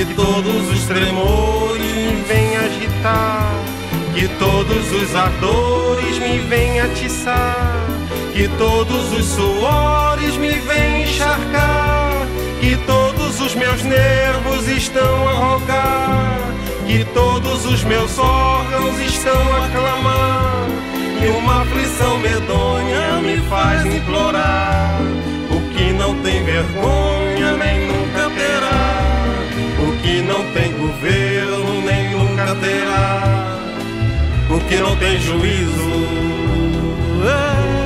Que 0.00 0.14
todos 0.14 0.70
os 0.72 0.84
tremores 0.86 1.92
me 1.94 2.22
vêm 2.26 2.56
agitar, 2.56 3.52
que 4.14 4.26
todos 4.38 4.92
os 4.92 5.14
ardores 5.14 6.18
me 6.18 6.38
vêm 6.38 6.80
atiçar, 6.80 7.86
que 8.32 8.48
todos 8.56 9.12
os 9.12 9.26
suores 9.26 10.38
me 10.38 10.52
vêm 10.52 11.02
encharcar, 11.02 12.26
que 12.62 12.76
todos 12.86 13.42
os 13.42 13.54
meus 13.54 13.82
nervos 13.82 14.66
estão 14.68 15.28
a 15.28 15.32
rogar, 15.32 16.38
que 16.86 17.04
todos 17.12 17.66
os 17.66 17.84
meus 17.84 18.18
órgãos 18.18 18.98
estão 19.00 19.42
a 19.54 19.68
clamar, 19.68 20.66
e 21.22 21.28
uma 21.28 21.60
aflição 21.60 22.16
medonha 22.20 23.20
me 23.20 23.36
faz 23.50 23.84
implorar 23.84 25.00
não 26.00 26.14
tem 26.22 26.42
vergonha 26.42 27.56
nem 27.58 27.86
nunca 27.86 28.30
terá. 28.30 28.59
Não 30.22 30.44
tem 30.52 30.72
governo 30.72 31.82
nem 31.82 32.10
nunca 32.10 32.54
terá. 32.56 33.58
O 34.50 34.60
que 34.68 34.76
não 34.76 34.96
tem 34.96 35.18
juízo. 35.18 35.90
É. 37.24 37.80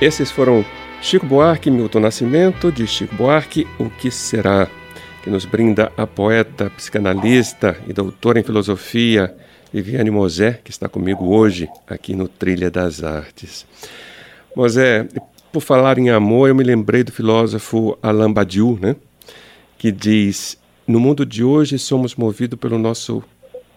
Esses 0.00 0.30
foram 0.30 0.64
Chico 1.00 1.24
Buarque, 1.24 1.70
Milton 1.70 2.00
Nascimento, 2.00 2.70
de 2.70 2.86
Chico 2.86 3.14
Buarque, 3.14 3.66
O 3.78 3.88
Que 3.88 4.10
Será? 4.10 4.68
Que 5.24 5.30
nos 5.30 5.46
brinda 5.46 5.90
a 5.96 6.06
poeta, 6.06 6.68
psicanalista 6.68 7.76
e 7.88 7.94
doutora 7.94 8.38
em 8.38 8.42
filosofia 8.42 9.34
Viviane 9.72 10.10
Mosé, 10.10 10.60
que 10.62 10.70
está 10.70 10.86
comigo 10.86 11.34
hoje 11.34 11.66
aqui 11.88 12.14
no 12.14 12.28
Trilha 12.28 12.70
das 12.70 13.02
Artes. 13.02 13.66
Mosé, 14.54 15.08
por 15.50 15.62
falar 15.62 15.98
em 15.98 16.10
amor, 16.10 16.50
eu 16.50 16.54
me 16.54 16.62
lembrei 16.62 17.02
do 17.02 17.10
filósofo 17.10 17.98
Alain 18.02 18.30
Badiou, 18.30 18.78
né? 18.78 18.94
que 19.78 19.90
diz: 19.90 20.58
No 20.86 21.00
mundo 21.00 21.24
de 21.24 21.42
hoje 21.42 21.78
somos 21.78 22.14
movidos 22.14 22.58
pelo 22.60 22.78
nosso 22.78 23.24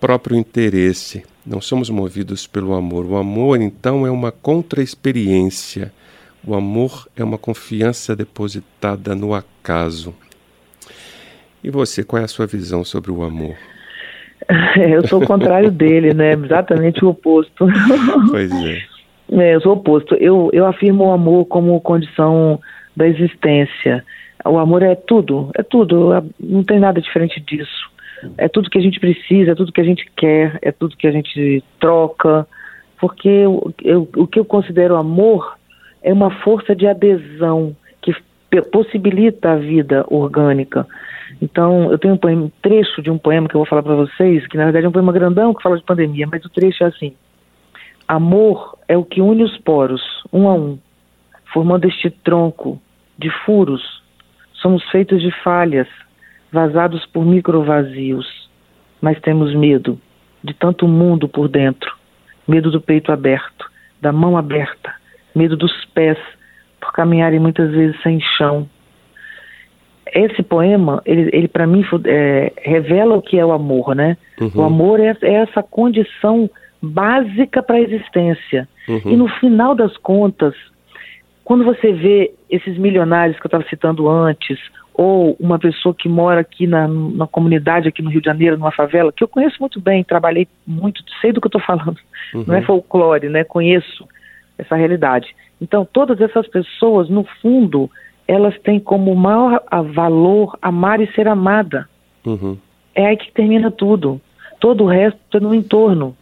próprio 0.01 0.37
interesse, 0.37 1.23
não 1.45 1.61
somos 1.61 1.89
movidos 1.89 2.45
pelo 2.45 2.73
amor. 2.73 3.05
O 3.05 3.15
amor, 3.15 3.61
então, 3.61 4.05
é 4.05 4.11
uma 4.11 4.33
contra-experiência 4.33 5.93
o 6.47 6.55
amor 6.55 7.09
é 7.13 7.23
uma 7.25 7.37
confiança 7.37 8.15
depositada 8.15 9.13
no 9.13 9.33
acaso. 9.33 10.15
E 11.63 11.69
você, 11.69 12.03
qual 12.03 12.21
é 12.21 12.25
a 12.25 12.27
sua 12.27 12.45
visão 12.45 12.83
sobre 12.83 13.11
o 13.11 13.23
amor? 13.23 13.55
Eu 14.77 15.07
sou 15.07 15.21
o 15.21 15.25
contrário 15.25 15.71
dele, 15.71 16.13
né? 16.13 16.33
Exatamente 16.33 17.03
o 17.03 17.09
oposto. 17.09 17.67
Pois 18.29 18.51
é. 18.51 18.83
é. 19.31 19.55
Eu 19.55 19.61
sou 19.61 19.73
o 19.73 19.75
oposto. 19.75 20.15
Eu, 20.15 20.49
eu 20.53 20.65
afirmo 20.65 21.05
o 21.05 21.11
amor 21.11 21.45
como 21.45 21.79
condição 21.81 22.59
da 22.95 23.07
existência. 23.07 24.03
O 24.45 24.57
amor 24.57 24.83
é 24.83 24.95
tudo, 24.95 25.49
é 25.55 25.63
tudo. 25.63 26.11
Não 26.39 26.63
tem 26.63 26.79
nada 26.79 27.01
diferente 27.01 27.39
disso. 27.39 27.91
É 28.37 28.47
tudo 28.47 28.69
que 28.69 28.77
a 28.77 28.81
gente 28.81 28.99
precisa, 28.99 29.51
é 29.51 29.55
tudo 29.55 29.71
que 29.71 29.81
a 29.81 29.83
gente 29.83 30.09
quer, 30.15 30.57
é 30.61 30.71
tudo 30.71 30.97
que 30.97 31.07
a 31.07 31.11
gente 31.11 31.63
troca. 31.79 32.47
Porque 32.99 33.27
eu, 33.27 33.73
eu, 33.83 34.09
o 34.15 34.25
que 34.25 34.39
eu 34.39 34.45
considero 34.45 34.95
amor 34.95 35.55
é 36.01 36.11
uma 36.11 36.31
força 36.41 36.75
de 36.75 36.87
adesão 36.87 37.75
possibilita 38.61 39.51
a 39.51 39.55
vida 39.55 40.05
orgânica. 40.09 40.87
Então, 41.41 41.91
eu 41.91 41.97
tenho 41.97 42.13
um, 42.13 42.17
poema, 42.17 42.43
um 42.43 42.51
trecho 42.61 43.01
de 43.01 43.11
um 43.11 43.17
poema 43.17 43.47
que 43.47 43.55
eu 43.55 43.59
vou 43.59 43.67
falar 43.67 43.83
para 43.83 43.95
vocês, 43.95 44.45
que 44.47 44.57
na 44.57 44.65
verdade 44.65 44.85
é 44.85 44.89
um 44.89 44.93
poema 44.93 45.11
grandão 45.11 45.53
que 45.53 45.61
fala 45.61 45.77
de 45.77 45.83
pandemia, 45.83 46.27
mas 46.31 46.43
o 46.45 46.49
trecho 46.49 46.83
é 46.83 46.87
assim: 46.87 47.13
Amor 48.07 48.77
é 48.87 48.97
o 48.97 49.03
que 49.03 49.21
une 49.21 49.43
os 49.43 49.57
poros, 49.59 50.01
um 50.31 50.47
a 50.47 50.53
um, 50.53 50.79
formando 51.53 51.85
este 51.85 52.09
tronco 52.09 52.81
de 53.17 53.29
furos. 53.45 54.01
Somos 54.53 54.83
feitos 54.89 55.21
de 55.21 55.31
falhas, 55.43 55.87
vazados 56.51 57.05
por 57.07 57.25
microvazios, 57.25 58.49
mas 59.01 59.19
temos 59.21 59.53
medo 59.53 59.99
de 60.43 60.53
tanto 60.53 60.87
mundo 60.87 61.27
por 61.27 61.47
dentro, 61.47 61.95
medo 62.47 62.71
do 62.71 62.79
peito 62.79 63.11
aberto, 63.11 63.69
da 64.01 64.11
mão 64.11 64.37
aberta, 64.37 64.93
medo 65.35 65.57
dos 65.57 65.85
pés, 65.93 66.17
caminharem 66.97 67.39
muitas 67.39 67.69
vezes 67.69 67.95
sem 68.01 68.19
chão. 68.19 68.67
Esse 70.11 70.41
poema, 70.41 70.99
ele, 71.05 71.29
ele 71.31 71.47
para 71.47 71.67
mim 71.67 71.85
é, 72.05 72.51
revela 72.63 73.15
o 73.15 73.21
que 73.21 73.37
é 73.37 73.45
o 73.45 73.51
amor, 73.51 73.95
né? 73.95 74.17
Uhum. 74.41 74.51
O 74.55 74.63
amor 74.63 74.99
é, 74.99 75.15
é, 75.21 75.33
essa 75.35 75.61
condição 75.61 76.49
básica 76.81 77.61
para 77.61 77.75
a 77.75 77.81
existência. 77.81 78.67
Uhum. 78.89 79.01
E 79.05 79.15
no 79.15 79.27
final 79.27 79.75
das 79.75 79.95
contas, 79.97 80.55
quando 81.43 81.63
você 81.63 81.93
vê 81.93 82.31
esses 82.49 82.79
milionários 82.79 83.37
que 83.37 83.45
eu 83.45 83.49
estava 83.49 83.65
citando 83.69 84.09
antes, 84.09 84.57
ou 84.91 85.37
uma 85.39 85.59
pessoa 85.59 85.93
que 85.93 86.09
mora 86.09 86.39
aqui 86.41 86.65
na, 86.65 86.87
na 86.87 87.27
comunidade, 87.27 87.87
aqui 87.87 88.01
no 88.01 88.09
Rio 88.09 88.21
de 88.21 88.25
Janeiro, 88.25 88.57
numa 88.57 88.71
favela, 88.71 89.13
que 89.13 89.23
eu 89.23 89.27
conheço 89.27 89.57
muito 89.59 89.79
bem, 89.79 90.03
trabalhei 90.03 90.47
muito, 90.65 91.03
sei 91.21 91.31
do 91.31 91.39
que 91.39 91.45
eu 91.45 91.59
estou 91.59 91.61
falando, 91.61 91.99
uhum. 92.33 92.45
não 92.47 92.55
é 92.55 92.61
folclore, 92.63 93.29
né? 93.29 93.43
Conheço 93.43 94.07
essa 94.57 94.75
realidade. 94.75 95.27
Então, 95.61 95.85
todas 95.85 96.19
essas 96.21 96.47
pessoas, 96.47 97.09
no 97.09 97.23
fundo, 97.41 97.89
elas 98.27 98.57
têm 98.59 98.79
como 98.79 99.15
maior 99.15 99.63
valor 99.93 100.57
amar 100.61 101.01
e 101.01 101.11
ser 101.13 101.27
amada. 101.27 101.87
Uhum. 102.25 102.57
É 102.93 103.07
aí 103.07 103.17
que 103.17 103.31
termina 103.31 103.71
tudo. 103.71 104.21
Todo 104.59 104.83
o 104.83 104.87
resto 104.87 105.37
é 105.37 105.39
no 105.39 105.53
entorno. 105.53 106.15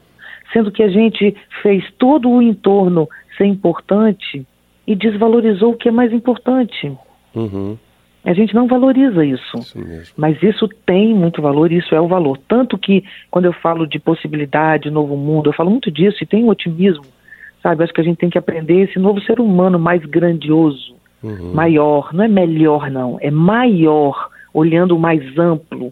Sendo 0.54 0.72
que 0.72 0.84
a 0.84 0.90
gente 0.90 1.36
fez 1.62 1.84
todo 1.98 2.30
o 2.30 2.42
entorno 2.42 3.10
ser 3.38 3.46
importante 3.46 4.46
e 4.88 4.96
desvalorizou 4.96 5.72
o 5.72 5.78
que 5.78 5.90
é 5.90 5.92
mais 5.92 6.14
importante. 6.14 6.96
Uhum. 7.34 7.78
A 8.24 8.34
gente 8.34 8.56
não 8.56 8.68
valoriza 8.68 9.24
isso. 9.24 9.58
isso 9.58 10.14
mas 10.18 10.42
isso 10.42 10.68
tem 10.86 11.14
muito 11.14 11.42
valor, 11.42 11.72
isso 11.72 11.94
é 11.94 12.02
o 12.02 12.08
valor. 12.08 12.40
Tanto 12.48 12.78
que 12.78 13.04
quando 13.30 13.46
eu 13.46 13.54
falo 13.54 13.86
de 13.86 14.00
possibilidade, 14.00 14.90
novo 14.90 15.16
mundo, 15.16 15.50
eu 15.50 15.54
falo 15.54 15.70
muito 15.70 15.92
disso 15.92 16.18
e 16.22 16.26
tem 16.26 16.44
um 16.44 16.50
otimismo, 16.50 17.06
sabe? 17.66 17.84
Acho 17.84 17.94
que 17.94 18.02
a 18.02 18.04
gente 18.04 18.18
tem 18.18 18.30
que 18.30 18.38
aprender 18.38 18.84
esse 18.84 19.00
novo 19.00 19.20
ser 19.22 19.40
humano 19.40 19.80
mais 19.80 20.06
grandioso, 20.06 20.96
uhum. 21.24 21.52
maior. 21.52 22.14
Não 22.14 22.24
é 22.24 22.28
melhor, 22.28 22.92
não. 22.92 23.18
É 23.20 23.32
maior, 23.32 24.30
olhando 24.54 25.00
mais 25.00 25.36
amplo, 25.36 25.92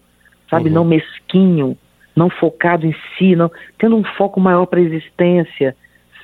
sabe? 0.52 0.70
Uhum. 0.70 0.76
Não 0.76 0.86
mesquinho, 0.86 1.76
não 2.16 2.30
focado 2.30 2.86
em 2.86 2.96
si, 3.18 3.36
não 3.36 3.52
tendo 3.80 3.96
um 3.96 4.04
foco 4.04 4.40
maior 4.40 4.68
para 4.68 4.80
a 4.80 4.84
existência, 4.84 5.76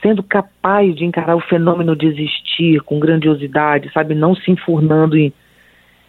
sendo 0.03 0.21
capaz 0.21 0.95
de 0.95 1.03
encarar 1.03 1.35
o 1.35 1.41
fenômeno 1.41 1.95
de 1.95 2.05
existir 2.05 2.81
com 2.81 2.99
grandiosidade, 2.99 3.91
sabe? 3.91 4.13
Não 4.13 4.35
se 4.35 4.51
enfurnando 4.51 5.17
em 5.17 5.33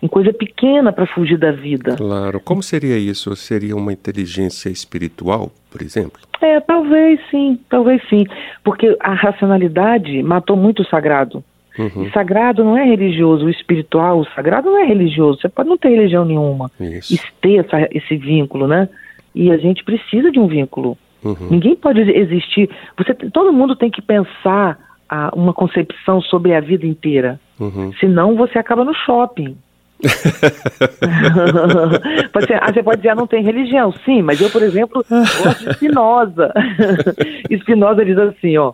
em 0.02 0.08
coisa 0.08 0.32
pequena 0.32 0.92
para 0.94 1.06
fugir 1.06 1.36
da 1.36 1.52
vida. 1.52 1.94
Claro. 1.94 2.40
Como 2.40 2.62
seria 2.62 2.96
isso? 2.96 3.36
Seria 3.36 3.76
uma 3.76 3.92
inteligência 3.92 4.70
espiritual, 4.70 5.52
por 5.70 5.82
exemplo? 5.82 6.18
É, 6.40 6.58
talvez 6.60 7.20
sim, 7.30 7.58
talvez 7.68 8.02
sim. 8.08 8.24
Porque 8.64 8.96
a 9.00 9.12
racionalidade 9.12 10.22
matou 10.22 10.56
muito 10.56 10.82
o 10.82 10.86
sagrado. 10.86 11.44
Uhum. 11.78 12.04
E 12.04 12.10
sagrado 12.10 12.64
não 12.64 12.76
é 12.76 12.84
religioso, 12.84 13.46
o 13.46 13.50
espiritual, 13.50 14.20
o 14.20 14.26
sagrado 14.34 14.70
não 14.70 14.78
é 14.78 14.84
religioso. 14.84 15.40
Você 15.40 15.48
pode 15.48 15.68
não 15.68 15.78
ter 15.78 15.90
religião 15.90 16.24
nenhuma 16.24 16.70
Isso. 16.80 17.14
e 17.14 17.20
ter 17.40 17.64
essa, 17.64 17.88
esse 17.92 18.16
vínculo, 18.16 18.66
né? 18.66 18.88
E 19.34 19.50
a 19.50 19.56
gente 19.56 19.84
precisa 19.84 20.30
de 20.30 20.38
um 20.38 20.46
vínculo. 20.46 20.98
Uhum. 21.24 21.48
Ninguém 21.50 21.76
pode 21.76 22.00
existir. 22.00 22.68
Você, 22.96 23.14
todo 23.14 23.52
mundo 23.52 23.76
tem 23.76 23.90
que 23.90 24.02
pensar 24.02 24.78
a, 25.08 25.30
uma 25.34 25.52
concepção 25.52 26.20
sobre 26.20 26.54
a 26.54 26.60
vida 26.60 26.86
inteira. 26.86 27.38
Uhum. 27.58 27.92
Senão 28.00 28.34
você 28.34 28.58
acaba 28.58 28.84
no 28.84 28.94
shopping. 28.94 29.56
ser, 32.46 32.62
ah, 32.62 32.72
você 32.72 32.82
pode 32.82 32.98
dizer, 32.98 33.10
ah, 33.10 33.14
não 33.14 33.26
tem 33.26 33.42
religião. 33.42 33.92
Sim, 34.04 34.22
mas 34.22 34.40
eu, 34.40 34.50
por 34.50 34.62
exemplo, 34.62 35.04
gosto 35.08 35.64
de 35.64 35.74
Spinoza. 35.74 36.52
Spinoza 37.60 38.04
diz 38.04 38.18
assim, 38.18 38.56
ó, 38.56 38.72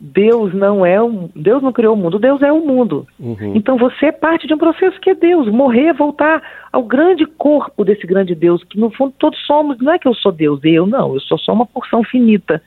Deus 0.00 0.54
não 0.54 0.86
é 0.86 1.02
um, 1.02 1.28
Deus 1.34 1.62
não 1.62 1.72
criou 1.72 1.94
o 1.94 1.96
mundo, 1.96 2.18
Deus 2.18 2.40
é 2.42 2.52
o 2.52 2.64
mundo. 2.64 3.06
Uhum. 3.18 3.54
Então 3.54 3.76
você 3.76 4.06
é 4.06 4.12
parte 4.12 4.46
de 4.46 4.54
um 4.54 4.58
processo 4.58 5.00
que 5.00 5.10
é 5.10 5.14
Deus. 5.14 5.48
Morrer 5.48 5.92
voltar 5.92 6.42
ao 6.72 6.84
grande 6.84 7.26
corpo 7.26 7.84
desse 7.84 8.06
grande 8.06 8.34
Deus, 8.34 8.62
que 8.64 8.78
no 8.78 8.90
fundo 8.90 9.12
todos 9.18 9.38
somos. 9.44 9.78
Não 9.78 9.92
é 9.92 9.98
que 9.98 10.06
eu 10.06 10.14
sou 10.14 10.30
Deus, 10.30 10.60
eu 10.62 10.86
não, 10.86 11.14
eu 11.14 11.20
sou 11.20 11.38
só 11.38 11.52
uma 11.52 11.66
porção 11.66 12.04
finita 12.04 12.62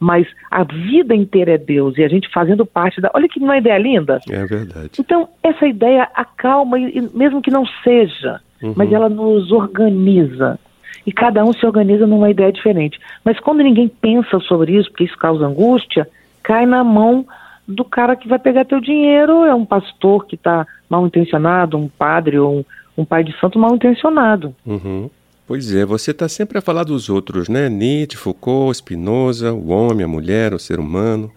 mas 0.00 0.26
a 0.50 0.64
vida 0.64 1.14
inteira 1.14 1.52
é 1.52 1.58
Deus 1.58 1.98
e 1.98 2.02
a 2.02 2.08
gente 2.08 2.32
fazendo 2.32 2.64
parte 2.64 3.02
da. 3.02 3.10
Olha 3.12 3.28
que 3.28 3.38
uma 3.38 3.58
ideia 3.58 3.76
linda. 3.76 4.18
É 4.30 4.46
verdade. 4.46 4.92
Então, 4.98 5.28
essa 5.42 5.66
ideia 5.66 6.08
acalma, 6.14 6.78
mesmo 7.12 7.42
que 7.42 7.50
não 7.50 7.66
seja, 7.84 8.40
uhum. 8.62 8.72
mas 8.74 8.90
ela 8.90 9.10
nos 9.10 9.52
organiza. 9.52 10.58
E 11.06 11.12
cada 11.12 11.44
um 11.44 11.52
se 11.52 11.64
organiza 11.66 12.06
numa 12.06 12.30
ideia 12.30 12.50
diferente. 12.50 12.98
Mas 13.22 13.38
quando 13.40 13.62
ninguém 13.62 13.88
pensa 13.88 14.40
sobre 14.40 14.76
isso, 14.76 14.88
porque 14.90 15.04
isso 15.04 15.18
causa 15.18 15.46
angústia, 15.46 16.08
cai 16.42 16.64
na 16.64 16.82
mão 16.82 17.26
do 17.68 17.84
cara 17.84 18.16
que 18.16 18.28
vai 18.28 18.38
pegar 18.38 18.64
teu 18.64 18.80
dinheiro, 18.80 19.44
é 19.44 19.54
um 19.54 19.64
pastor 19.64 20.26
que 20.26 20.34
está 20.34 20.66
mal 20.88 21.06
intencionado, 21.06 21.76
um 21.76 21.88
padre 21.88 22.38
ou 22.38 22.60
um, 22.60 22.64
um 22.98 23.04
pai 23.04 23.22
de 23.22 23.38
santo 23.38 23.58
mal 23.58 23.74
intencionado. 23.74 24.54
Uhum. 24.66 25.10
Pois 25.50 25.74
é, 25.74 25.84
você 25.84 26.12
está 26.12 26.28
sempre 26.28 26.58
a 26.58 26.60
falar 26.60 26.84
dos 26.84 27.10
outros, 27.10 27.48
né? 27.48 27.68
Nietzsche, 27.68 28.16
Foucault, 28.16 28.76
Spinoza, 28.76 29.52
o 29.52 29.70
homem, 29.70 30.04
a 30.04 30.08
mulher, 30.08 30.54
o 30.54 30.60
ser 30.60 30.78
humano. 30.78 31.28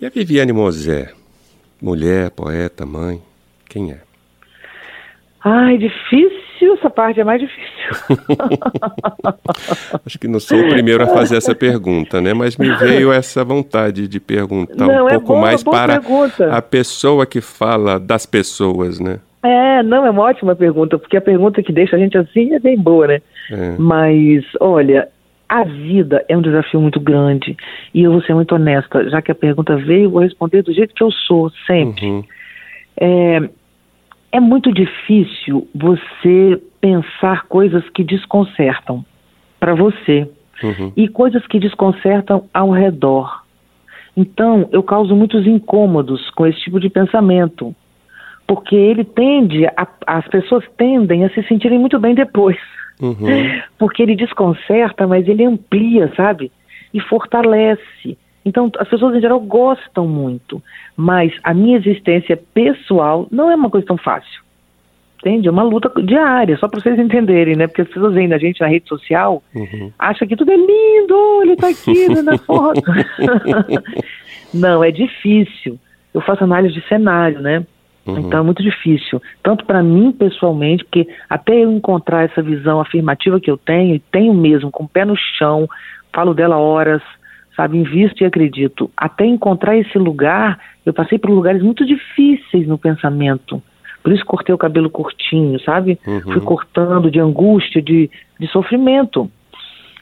E 0.00 0.06
a 0.06 0.10
Viviane 0.10 0.52
Mosé? 0.52 1.10
Mulher, 1.82 2.30
poeta, 2.30 2.86
mãe, 2.86 3.20
quem 3.68 3.90
é? 3.90 3.98
Ai, 5.42 5.76
difícil, 5.76 6.74
essa 6.74 6.88
parte 6.88 7.18
é 7.18 7.24
mais 7.24 7.40
difícil. 7.40 7.66
Acho 10.06 10.20
que 10.20 10.28
não 10.28 10.38
sou 10.38 10.60
o 10.60 10.68
primeiro 10.68 11.02
a 11.02 11.08
fazer 11.08 11.36
essa 11.36 11.52
pergunta, 11.52 12.20
né? 12.20 12.32
Mas 12.32 12.56
me 12.56 12.72
veio 12.76 13.12
essa 13.12 13.42
vontade 13.42 14.06
de 14.06 14.20
perguntar 14.20 14.86
não, 14.86 15.06
um 15.06 15.08
é 15.08 15.14
pouco 15.14 15.26
boa, 15.26 15.40
mais 15.40 15.64
para 15.64 15.98
pergunta. 15.98 16.48
a 16.56 16.62
pessoa 16.62 17.26
que 17.26 17.40
fala 17.40 17.98
das 17.98 18.24
pessoas, 18.24 19.00
né? 19.00 19.18
É, 19.42 19.82
não, 19.82 20.06
é 20.06 20.10
uma 20.10 20.22
ótima 20.22 20.54
pergunta, 20.54 20.96
porque 20.96 21.16
a 21.16 21.20
pergunta 21.20 21.60
que 21.60 21.72
deixa 21.72 21.96
a 21.96 21.98
gente 21.98 22.16
assim 22.16 22.54
é 22.54 22.60
bem 22.60 22.78
boa, 22.78 23.08
né? 23.08 23.20
É. 23.50 23.76
Mas, 23.78 24.44
olha, 24.60 25.08
a 25.48 25.64
vida 25.64 26.24
é 26.28 26.36
um 26.36 26.42
desafio 26.42 26.80
muito 26.80 26.98
grande 26.98 27.56
e 27.92 28.02
eu 28.02 28.12
vou 28.12 28.22
ser 28.22 28.34
muito 28.34 28.54
honesta, 28.54 29.08
já 29.10 29.20
que 29.20 29.30
a 29.30 29.34
pergunta 29.34 29.76
veio, 29.76 30.04
eu 30.04 30.10
vou 30.10 30.22
responder 30.22 30.62
do 30.62 30.72
jeito 30.72 30.94
que 30.94 31.02
eu 31.02 31.10
sou, 31.10 31.50
sempre. 31.66 32.06
Uhum. 32.06 32.24
É, 32.98 33.50
é 34.32 34.40
muito 34.40 34.72
difícil 34.72 35.68
você 35.74 36.60
pensar 36.80 37.44
coisas 37.48 37.88
que 37.90 38.02
desconcertam 38.02 39.04
para 39.60 39.74
você 39.74 40.28
uhum. 40.62 40.92
e 40.96 41.06
coisas 41.08 41.46
que 41.46 41.58
desconcertam 41.58 42.48
ao 42.52 42.70
redor. 42.70 43.42
Então, 44.16 44.68
eu 44.72 44.82
causo 44.82 45.14
muitos 45.14 45.46
incômodos 45.46 46.30
com 46.30 46.46
esse 46.46 46.60
tipo 46.60 46.80
de 46.80 46.90
pensamento 46.90 47.74
porque 48.46 48.74
ele 48.74 49.04
tende, 49.04 49.66
a, 49.66 49.86
as 50.06 50.26
pessoas 50.28 50.64
tendem 50.76 51.24
a 51.24 51.30
se 51.30 51.42
sentirem 51.44 51.78
muito 51.78 51.98
bem 51.98 52.14
depois. 52.14 52.58
Uhum. 53.00 53.62
Porque 53.78 54.02
ele 54.02 54.16
desconcerta, 54.16 55.06
mas 55.06 55.26
ele 55.26 55.44
amplia, 55.44 56.12
sabe? 56.16 56.52
E 56.92 57.00
fortalece. 57.00 58.16
Então, 58.44 58.70
as 58.78 58.88
pessoas 58.88 59.14
em 59.16 59.20
geral 59.20 59.40
gostam 59.40 60.06
muito, 60.06 60.62
mas 60.96 61.32
a 61.42 61.54
minha 61.54 61.76
existência 61.76 62.36
pessoal 62.36 63.26
não 63.30 63.50
é 63.50 63.54
uma 63.54 63.70
coisa 63.70 63.86
tão 63.86 63.96
fácil. 63.96 64.42
Entende? 65.20 65.46
É 65.46 65.50
uma 65.52 65.62
luta 65.62 65.90
diária, 66.02 66.56
só 66.56 66.66
para 66.66 66.80
vocês 66.80 66.98
entenderem, 66.98 67.54
né? 67.54 67.68
Porque 67.68 67.82
as 67.82 67.88
pessoas 67.88 68.12
veem 68.12 68.32
a 68.32 68.38
gente 68.38 68.60
na 68.60 68.66
rede 68.66 68.88
social, 68.88 69.40
uhum. 69.54 69.92
acham 69.96 70.26
que 70.26 70.34
tudo 70.34 70.50
é 70.50 70.56
lindo, 70.56 71.42
ele 71.42 71.52
está 71.52 71.68
aqui 71.68 72.08
né, 72.08 72.22
na 72.22 72.36
foto. 72.38 72.82
não, 74.52 74.82
é 74.82 74.90
difícil. 74.90 75.78
Eu 76.12 76.20
faço 76.20 76.42
análise 76.42 76.74
de 76.74 76.86
cenário, 76.88 77.40
né? 77.40 77.64
Uhum. 78.06 78.18
Então 78.18 78.40
é 78.40 78.42
muito 78.42 78.62
difícil, 78.62 79.22
tanto 79.42 79.64
para 79.64 79.82
mim 79.82 80.12
pessoalmente, 80.12 80.84
porque 80.84 81.06
até 81.30 81.54
eu 81.64 81.70
encontrar 81.70 82.24
essa 82.24 82.42
visão 82.42 82.80
afirmativa 82.80 83.40
que 83.40 83.50
eu 83.50 83.56
tenho, 83.56 83.94
e 83.94 83.98
tenho 83.98 84.34
mesmo, 84.34 84.70
com 84.70 84.84
o 84.84 84.88
pé 84.88 85.04
no 85.04 85.16
chão, 85.16 85.68
falo 86.12 86.34
dela 86.34 86.56
horas, 86.56 87.02
sabe, 87.56 87.78
invisto 87.78 88.22
e 88.22 88.26
acredito. 88.26 88.90
Até 88.96 89.24
encontrar 89.24 89.76
esse 89.76 89.96
lugar, 89.98 90.58
eu 90.84 90.92
passei 90.92 91.18
por 91.18 91.30
lugares 91.30 91.62
muito 91.62 91.86
difíceis 91.86 92.66
no 92.66 92.76
pensamento. 92.76 93.62
Por 94.02 94.12
isso 94.12 94.24
cortei 94.26 94.52
o 94.52 94.58
cabelo 94.58 94.90
curtinho, 94.90 95.60
sabe? 95.60 95.98
Uhum. 96.06 96.20
Fui 96.22 96.40
cortando 96.40 97.10
de 97.10 97.20
angústia, 97.20 97.80
de, 97.80 98.10
de 98.38 98.48
sofrimento. 98.48 99.30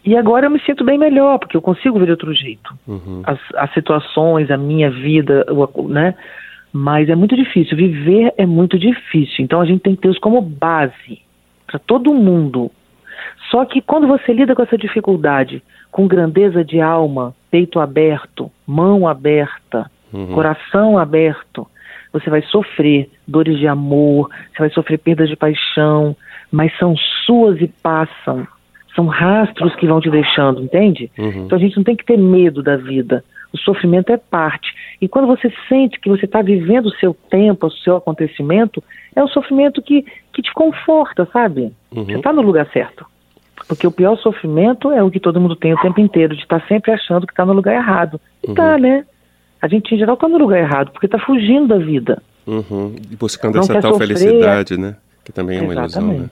E 0.04 0.16
agora 0.16 0.46
eu 0.46 0.50
me 0.50 0.60
sinto 0.60 0.82
bem 0.82 0.96
melhor, 0.96 1.38
porque 1.38 1.56
eu 1.56 1.60
consigo 1.60 1.98
ver 1.98 2.06
de 2.06 2.12
outro 2.12 2.32
jeito. 2.32 2.74
Uhum. 2.88 3.22
As, 3.24 3.38
as 3.56 3.72
situações, 3.74 4.50
a 4.50 4.56
minha 4.56 4.90
vida, 4.90 5.44
né? 5.88 6.14
Mas 6.72 7.08
é 7.08 7.14
muito 7.14 7.36
difícil, 7.36 7.76
viver 7.76 8.32
é 8.36 8.46
muito 8.46 8.78
difícil. 8.78 9.44
Então 9.44 9.60
a 9.60 9.66
gente 9.66 9.80
tem 9.80 9.94
que 9.94 10.02
ter 10.02 10.10
isso 10.10 10.20
como 10.20 10.40
base 10.40 11.20
para 11.66 11.78
todo 11.78 12.14
mundo. 12.14 12.70
Só 13.50 13.64
que 13.64 13.80
quando 13.80 14.06
você 14.06 14.32
lida 14.32 14.54
com 14.54 14.62
essa 14.62 14.78
dificuldade, 14.78 15.62
com 15.90 16.06
grandeza 16.06 16.64
de 16.64 16.80
alma, 16.80 17.34
peito 17.50 17.80
aberto, 17.80 18.50
mão 18.66 19.08
aberta, 19.08 19.90
uhum. 20.12 20.28
coração 20.28 20.96
aberto, 20.96 21.66
você 22.12 22.30
vai 22.30 22.42
sofrer 22.42 23.08
dores 23.26 23.58
de 23.58 23.66
amor, 23.66 24.28
você 24.52 24.58
vai 24.58 24.70
sofrer 24.70 24.98
perdas 24.98 25.28
de 25.28 25.36
paixão, 25.36 26.16
mas 26.50 26.76
são 26.78 26.96
suas 27.26 27.60
e 27.60 27.68
passam. 27.68 28.46
São 28.94 29.06
rastros 29.06 29.74
que 29.76 29.86
vão 29.86 30.00
te 30.00 30.10
deixando, 30.10 30.62
entende? 30.62 31.10
Uhum. 31.16 31.44
Então 31.44 31.56
a 31.56 31.60
gente 31.60 31.76
não 31.76 31.84
tem 31.84 31.94
que 31.94 32.04
ter 32.04 32.18
medo 32.18 32.62
da 32.62 32.76
vida. 32.76 33.24
O 33.52 33.58
sofrimento 33.58 34.12
é 34.12 34.16
parte. 34.16 34.72
E 35.00 35.08
quando 35.08 35.26
você 35.26 35.52
sente 35.68 35.98
que 35.98 36.08
você 36.08 36.24
está 36.24 36.40
vivendo 36.42 36.86
o 36.86 36.96
seu 36.96 37.14
tempo, 37.28 37.66
o 37.66 37.70
seu 37.70 37.96
acontecimento, 37.96 38.82
é 39.14 39.22
um 39.22 39.28
sofrimento 39.28 39.82
que, 39.82 40.04
que 40.32 40.42
te 40.42 40.52
conforta, 40.52 41.28
sabe? 41.32 41.72
Uhum. 41.90 42.04
Você 42.04 42.16
está 42.16 42.32
no 42.32 42.42
lugar 42.42 42.68
certo. 42.72 43.04
Porque 43.66 43.86
o 43.86 43.92
pior 43.92 44.16
sofrimento 44.18 44.90
é 44.90 45.02
o 45.02 45.10
que 45.10 45.20
todo 45.20 45.40
mundo 45.40 45.56
tem 45.56 45.74
o 45.74 45.78
tempo 45.78 46.00
inteiro, 46.00 46.34
de 46.34 46.42
estar 46.42 46.60
tá 46.60 46.66
sempre 46.66 46.92
achando 46.92 47.26
que 47.26 47.32
está 47.32 47.44
no 47.44 47.52
lugar 47.52 47.74
errado. 47.74 48.20
E 48.42 48.48
uhum. 48.48 48.54
tá, 48.54 48.78
né? 48.78 49.04
A 49.60 49.68
gente, 49.68 49.94
em 49.94 49.98
geral, 49.98 50.14
está 50.14 50.28
no 50.28 50.38
lugar 50.38 50.58
errado, 50.58 50.90
porque 50.92 51.06
está 51.06 51.18
fugindo 51.18 51.68
da 51.68 51.78
vida. 51.78 52.22
Uhum. 52.46 52.94
E 53.10 53.16
buscando 53.16 53.54
Não 53.54 53.62
essa 53.62 53.80
tal 53.80 53.92
sofrer, 53.92 54.16
felicidade, 54.16 54.78
né? 54.78 54.96
Que 55.24 55.32
também 55.32 55.58
é 55.58 55.62
uma 55.62 55.72
Exatamente. 55.72 56.14
ilusão, 56.14 56.24
né? 56.24 56.30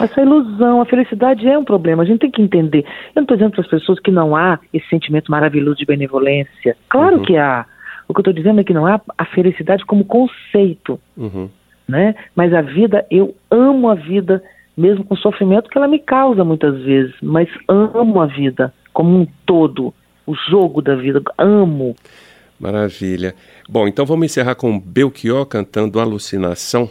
Essa 0.00 0.20
ilusão, 0.20 0.80
a 0.80 0.86
felicidade 0.86 1.46
é 1.46 1.56
um 1.56 1.64
problema. 1.64 2.02
A 2.02 2.06
gente 2.06 2.20
tem 2.20 2.30
que 2.30 2.42
entender. 2.42 2.80
Eu 2.80 3.16
não 3.16 3.22
estou 3.22 3.36
dizendo 3.36 3.52
para 3.52 3.60
as 3.60 3.68
pessoas 3.68 4.00
que 4.00 4.10
não 4.10 4.34
há 4.34 4.58
esse 4.72 4.88
sentimento 4.88 5.30
maravilhoso 5.30 5.78
de 5.78 5.84
benevolência. 5.84 6.76
Claro 6.88 7.18
uhum. 7.18 7.22
que 7.22 7.36
há. 7.36 7.66
O 8.08 8.12
que 8.12 8.18
eu 8.18 8.22
estou 8.22 8.34
dizendo 8.34 8.60
é 8.60 8.64
que 8.64 8.74
não 8.74 8.86
há 8.86 9.00
a 9.16 9.24
felicidade 9.24 9.84
como 9.84 10.04
conceito. 10.04 11.00
Uhum. 11.16 11.48
Né? 11.88 12.14
Mas 12.34 12.52
a 12.52 12.60
vida, 12.60 13.06
eu 13.10 13.34
amo 13.50 13.88
a 13.88 13.94
vida, 13.94 14.42
mesmo 14.76 15.04
com 15.04 15.14
o 15.14 15.18
sofrimento 15.18 15.70
que 15.70 15.78
ela 15.78 15.88
me 15.88 15.98
causa 15.98 16.44
muitas 16.44 16.80
vezes. 16.82 17.14
Mas 17.22 17.48
amo 17.68 18.20
a 18.20 18.26
vida 18.26 18.72
como 18.92 19.20
um 19.20 19.26
todo. 19.46 19.94
O 20.26 20.34
jogo 20.34 20.80
da 20.80 20.94
vida. 20.94 21.22
Amo. 21.36 21.94
Maravilha. 22.58 23.34
Bom, 23.68 23.86
então 23.86 24.06
vamos 24.06 24.26
encerrar 24.26 24.54
com 24.54 24.80
Belchior 24.80 25.44
cantando 25.44 26.00
Alucinação. 26.00 26.88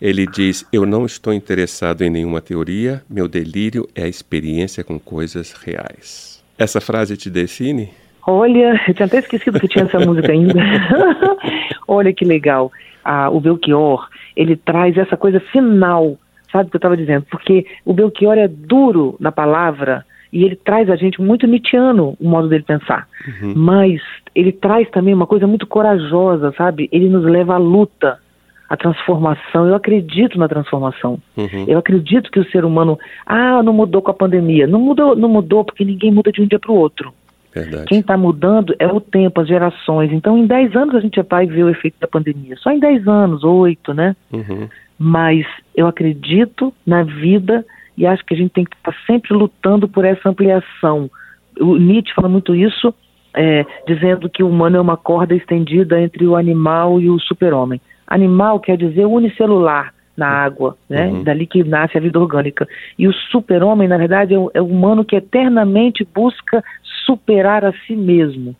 Ele 0.00 0.26
diz: 0.26 0.66
Eu 0.72 0.84
não 0.84 1.06
estou 1.06 1.32
interessado 1.32 2.02
em 2.02 2.10
nenhuma 2.10 2.40
teoria, 2.40 3.02
meu 3.08 3.28
delírio 3.28 3.88
é 3.94 4.04
a 4.04 4.08
experiência 4.08 4.82
com 4.82 4.98
coisas 4.98 5.52
reais. 5.52 6.42
Essa 6.58 6.80
frase 6.80 7.16
te 7.16 7.30
define? 7.30 7.90
Olha, 8.26 8.80
eu 8.86 8.94
tinha 8.94 9.06
até 9.06 9.18
esquecido 9.18 9.58
que 9.58 9.68
tinha 9.68 9.84
essa 9.84 9.98
música 10.04 10.32
ainda. 10.32 10.60
Olha 11.88 12.12
que 12.12 12.24
legal. 12.24 12.70
Ah, 13.04 13.30
o 13.30 13.40
Belchior, 13.40 14.08
ele 14.36 14.56
traz 14.56 14.96
essa 14.96 15.16
coisa 15.16 15.40
final, 15.40 16.16
sabe 16.52 16.68
o 16.68 16.70
que 16.70 16.76
eu 16.76 16.78
estava 16.78 16.96
dizendo? 16.96 17.26
Porque 17.30 17.66
o 17.84 17.92
Belchior 17.92 18.38
é 18.38 18.46
duro 18.46 19.16
na 19.18 19.32
palavra 19.32 20.04
e 20.32 20.44
ele 20.44 20.56
traz 20.56 20.88
a 20.88 20.96
gente 20.96 21.20
muito 21.20 21.46
Nietzscheano, 21.46 22.16
o 22.18 22.28
modo 22.28 22.48
dele 22.48 22.62
pensar. 22.62 23.06
Uhum. 23.26 23.54
Mas 23.54 24.00
ele 24.34 24.52
traz 24.52 24.88
também 24.90 25.12
uma 25.12 25.26
coisa 25.26 25.46
muito 25.46 25.66
corajosa, 25.66 26.54
sabe? 26.56 26.88
Ele 26.90 27.08
nos 27.08 27.24
leva 27.24 27.54
à 27.54 27.58
luta 27.58 28.18
a 28.72 28.76
transformação. 28.76 29.68
Eu 29.68 29.74
acredito 29.74 30.38
na 30.38 30.48
transformação. 30.48 31.18
Uhum. 31.36 31.66
Eu 31.68 31.78
acredito 31.78 32.30
que 32.30 32.40
o 32.40 32.50
ser 32.50 32.64
humano, 32.64 32.98
ah, 33.26 33.62
não 33.62 33.74
mudou 33.74 34.00
com 34.00 34.10
a 34.10 34.14
pandemia. 34.14 34.66
Não 34.66 34.80
mudou, 34.80 35.14
não 35.14 35.28
mudou 35.28 35.62
porque 35.62 35.84
ninguém 35.84 36.10
muda 36.10 36.32
de 36.32 36.40
um 36.40 36.46
dia 36.46 36.58
para 36.58 36.72
o 36.72 36.76
outro. 36.76 37.12
Verdade. 37.54 37.84
Quem 37.84 38.00
está 38.00 38.16
mudando 38.16 38.74
é 38.78 38.86
o 38.86 38.98
tempo, 38.98 39.42
as 39.42 39.46
gerações. 39.46 40.10
Então, 40.10 40.38
em 40.38 40.46
10 40.46 40.74
anos 40.74 40.94
a 40.94 41.00
gente 41.00 41.16
já 41.16 41.22
vai 41.22 41.44
ver 41.44 41.64
o 41.64 41.68
efeito 41.68 41.96
da 42.00 42.08
pandemia. 42.08 42.56
Só 42.56 42.70
em 42.70 42.80
10 42.80 43.06
anos, 43.06 43.44
8, 43.44 43.92
né? 43.92 44.16
Uhum. 44.32 44.66
Mas 44.98 45.44
eu 45.76 45.86
acredito 45.86 46.72
na 46.86 47.02
vida 47.02 47.66
e 47.98 48.06
acho 48.06 48.24
que 48.24 48.32
a 48.32 48.38
gente 48.38 48.52
tem 48.52 48.64
que 48.64 48.74
estar 48.74 48.94
sempre 49.06 49.34
lutando 49.34 49.86
por 49.86 50.06
essa 50.06 50.30
ampliação. 50.30 51.10
O 51.60 51.76
Nietzsche 51.76 52.14
fala 52.14 52.30
muito 52.30 52.54
isso, 52.54 52.94
é, 53.34 53.66
dizendo 53.86 54.30
que 54.30 54.42
o 54.42 54.48
humano 54.48 54.78
é 54.78 54.80
uma 54.80 54.96
corda 54.96 55.34
estendida 55.34 56.00
entre 56.00 56.26
o 56.26 56.36
animal 56.36 56.98
e 56.98 57.10
o 57.10 57.18
super-homem. 57.18 57.78
Animal 58.12 58.60
quer 58.60 58.76
dizer 58.76 59.06
unicelular 59.06 59.94
na 60.16 60.28
água, 60.28 60.76
né? 60.88 61.06
Uhum. 61.06 61.24
Dali 61.24 61.46
que 61.46 61.64
nasce 61.64 61.96
a 61.96 62.00
vida 62.00 62.20
orgânica. 62.20 62.68
E 62.98 63.08
o 63.08 63.12
super-homem, 63.12 63.88
na 63.88 63.96
verdade, 63.96 64.34
é 64.34 64.38
o, 64.38 64.50
é 64.52 64.60
o, 64.60 64.66
humano 64.66 65.04
que 65.04 65.16
eternamente 65.16 66.06
busca 66.14 66.62
superar 67.06 67.64
a 67.64 67.72
si 67.86 67.96
mesmo, 67.96 68.54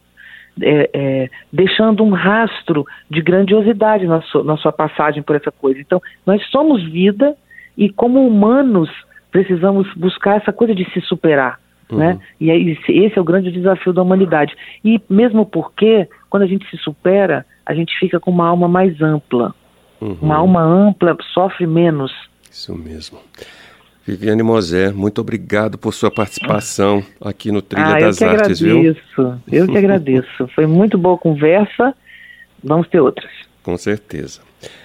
é, 0.60 0.90
é, 0.92 1.30
deixando 1.52 2.02
um 2.02 2.10
rastro 2.10 2.86
de 3.10 3.20
grandiosidade 3.20 4.06
na, 4.06 4.22
su, 4.22 4.42
na 4.42 4.56
sua 4.56 4.72
passagem 4.72 5.22
por 5.22 5.36
essa 5.36 5.52
coisa. 5.52 5.78
Então, 5.78 6.00
nós 6.26 6.42
somos 6.50 6.82
vida 6.82 7.34
e, 7.76 7.90
como 7.90 8.26
humanos, 8.26 8.88
precisamos 9.30 9.86
buscar 9.94 10.38
essa 10.38 10.52
coisa 10.52 10.74
de 10.74 10.90
se 10.92 11.00
superar. 11.02 11.61
Uhum. 11.92 11.98
Né? 11.98 12.18
E 12.40 12.50
esse 12.88 13.18
é 13.18 13.20
o 13.20 13.24
grande 13.24 13.52
desafio 13.52 13.92
da 13.92 14.02
humanidade. 14.02 14.54
E 14.84 15.00
mesmo 15.08 15.44
porque, 15.44 16.08
quando 16.30 16.42
a 16.44 16.46
gente 16.46 16.68
se 16.70 16.76
supera, 16.78 17.44
a 17.64 17.74
gente 17.74 17.96
fica 17.98 18.18
com 18.18 18.30
uma 18.30 18.48
alma 18.48 18.66
mais 18.66 19.00
ampla. 19.00 19.54
Uhum. 20.00 20.16
Uma 20.20 20.36
alma 20.36 20.62
ampla 20.62 21.16
sofre 21.32 21.66
menos. 21.66 22.12
Isso 22.50 22.74
mesmo. 22.74 23.18
Viviane 24.04 24.42
Mosé, 24.42 24.90
muito 24.90 25.20
obrigado 25.20 25.78
por 25.78 25.94
sua 25.94 26.10
participação 26.10 27.04
aqui 27.20 27.52
no 27.52 27.62
Trilha 27.62 27.86
ah, 27.86 28.00
das 28.00 28.20
Artes, 28.20 28.60
agradeço, 28.60 28.64
viu? 29.16 29.38
Eu 29.46 29.68
que 29.68 29.78
agradeço. 29.78 30.48
Foi 30.54 30.66
muito 30.66 30.98
boa 30.98 31.16
conversa. 31.16 31.94
Vamos 32.64 32.88
ter 32.88 33.00
outras. 33.00 33.30
Com 33.62 33.76
certeza. 33.76 34.40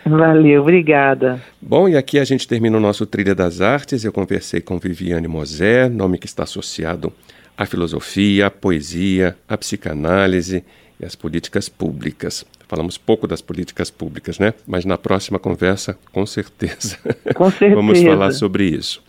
Valeu, 0.05 0.61
obrigada. 0.61 1.41
Bom, 1.61 1.87
e 1.87 1.97
aqui 1.97 2.19
a 2.19 2.23
gente 2.23 2.47
termina 2.47 2.77
o 2.77 2.81
nosso 2.81 3.05
Trilha 3.05 3.35
das 3.35 3.61
Artes. 3.61 4.03
Eu 4.03 4.11
conversei 4.11 4.61
com 4.61 4.77
Viviane 4.77 5.27
Mosé, 5.27 5.89
nome 5.89 6.17
que 6.17 6.25
está 6.25 6.43
associado 6.43 7.11
à 7.57 7.65
filosofia, 7.65 8.47
à 8.47 8.51
poesia, 8.51 9.35
à 9.47 9.57
psicanálise 9.57 10.63
e 10.99 11.05
às 11.05 11.15
políticas 11.15 11.67
públicas. 11.67 12.45
Falamos 12.67 12.97
pouco 12.97 13.25
das 13.27 13.41
políticas 13.41 13.89
públicas, 13.89 14.39
né? 14.39 14.53
Mas 14.67 14.83
na 14.83 14.97
próxima 14.97 15.39
conversa, 15.39 15.97
com 16.11 16.25
certeza. 16.25 16.97
Com 17.33 17.49
certeza. 17.51 17.75
Vamos 17.75 18.01
falar 18.01 18.31
sobre 18.33 18.65
isso. 18.65 19.01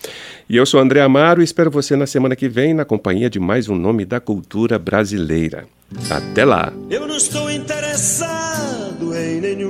E 0.49 0.57
eu 0.57 0.65
sou 0.65 0.81
André 0.81 1.01
Amaro 1.01 1.41
e 1.41 1.45
espero 1.45 1.71
você 1.71 1.97
na 1.97 2.07
semana 2.07 2.37
que 2.37 2.49
vem 2.49 2.73
na 2.73 2.85
companhia 2.85 3.29
de 3.29 3.41
mais 3.41 3.69
um 3.69 3.75
nome 3.75 4.05
da 4.05 4.21
cultura 4.21 4.79
brasileira. 4.79 5.67
Até 6.09 6.45
lá. 6.45 6.73
Eu 6.89 7.09
não 7.09 7.17
estou 7.17 7.51
interessado 7.51 9.13
em 9.17 9.41
nenhuma 9.41 9.68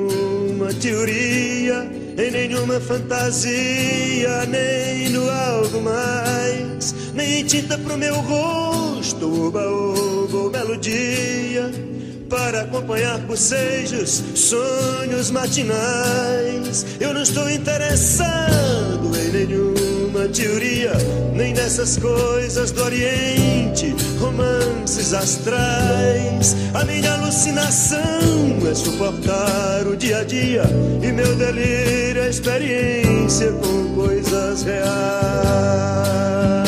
teoria, 0.79 1.91
em 2.17 2.31
nenhuma 2.31 2.81
fantasia, 2.81 4.47
nem 4.47 5.09
no 5.11 5.29
algo 5.29 5.81
mais, 5.83 6.95
nem 7.15 7.45
tinta 7.45 7.77
pro 7.79 7.97
meu 7.97 8.15
rosto, 8.21 9.47
oba, 9.47 9.67
oba, 9.69 10.51
belo 10.51 10.77
dia 10.77 11.71
para 12.29 12.63
acompanhar 12.63 13.19
bocejos, 13.21 14.23
sonhos 14.35 15.31
matinais. 15.31 16.85
Eu 17.01 17.15
não 17.15 17.23
estou 17.23 17.49
interessado 17.49 19.11
em 19.17 19.33
nenhuma 19.33 19.88
teoria, 20.27 20.93
nem 21.35 21.55
nessas 21.55 21.97
coisas 21.97 22.73
do 22.73 22.83
Oriente, 22.83 23.95
romances 24.19 25.15
astrais. 25.15 26.57
A 26.75 26.85
minha 26.85 27.13
alucinação 27.13 28.01
é 28.69 28.75
suportar 28.75 29.87
o 29.87 29.97
dia 29.97 30.19
a 30.19 30.25
dia 30.25 30.65
e 31.03 31.13
meu 31.13 31.37
delírio 31.37 32.23
é 32.23 32.29
experiência 32.29 33.53
com 33.53 33.95
coisas 33.95 34.63
reais. 34.63 36.68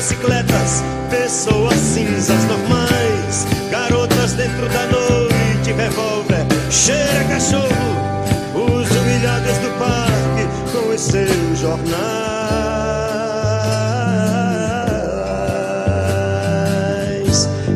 Motocicletas, 0.00 0.82
pessoas 1.10 1.74
cinzas 1.74 2.44
normais, 2.44 3.46
garotas 3.70 4.32
dentro 4.32 4.68
da 4.68 4.86
noite, 4.86 5.72
revólver, 5.72 6.46
cheira 6.70 7.24
cachorro, 7.24 7.68
os 8.54 8.90
humilhados 8.90 9.58
do 9.58 9.70
parque 9.78 10.46
com 10.72 10.94
os 10.94 11.00
seus 11.00 11.58
jornais. 11.58 12.00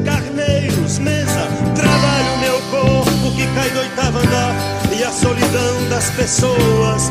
Carneiros, 0.04 0.98
mesa, 0.98 1.48
trabalho 1.74 2.38
meu 2.40 2.58
corpo 2.70 3.36
que 3.36 3.46
cai 3.54 3.70
do 3.70 3.80
oitavo 3.80 4.18
andar 4.18 4.54
e 4.96 5.04
a 5.04 5.12
solidão 5.12 5.88
das 5.90 6.10
pessoas 6.10 7.10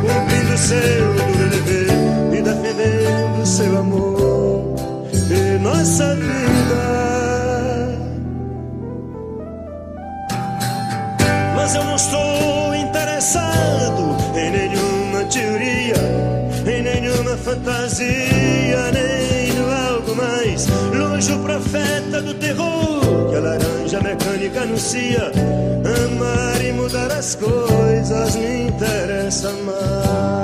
cumprindo 0.00 0.58
seu 0.58 1.14
dever 1.50 2.38
e 2.38 2.42
defendendo 2.42 3.46
seu 3.46 3.78
amor. 3.78 4.74
E 5.30 5.58
nossa 5.58 6.14
vida. 6.14 6.96
mas 11.56 11.74
eu 11.74 11.82
não 11.82 11.96
estou 11.96 12.74
interessado 12.76 14.16
em 14.36 14.50
nenhuma 14.52 15.24
teoria, 15.24 15.96
em 16.64 16.82
nenhuma 16.82 17.36
fantasia, 17.36 18.92
nem 18.92 19.36
no 21.28 21.38
profeta 21.42 22.20
do 22.20 22.34
terror 22.34 22.95
que 23.96 24.02
a 24.02 24.02
laranja 24.02 24.02
mecânica 24.02 24.62
anuncia. 24.62 25.32
Amar 26.04 26.64
e 26.64 26.72
mudar 26.72 27.12
as 27.12 27.34
coisas 27.34 28.36
me 28.36 28.68
interessa 28.68 29.52
mais. 29.64 30.36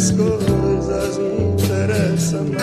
as 0.00 0.10
coisas 0.12 1.18
me 1.18 1.52
interessam 1.52 2.44
mais. 2.44 2.60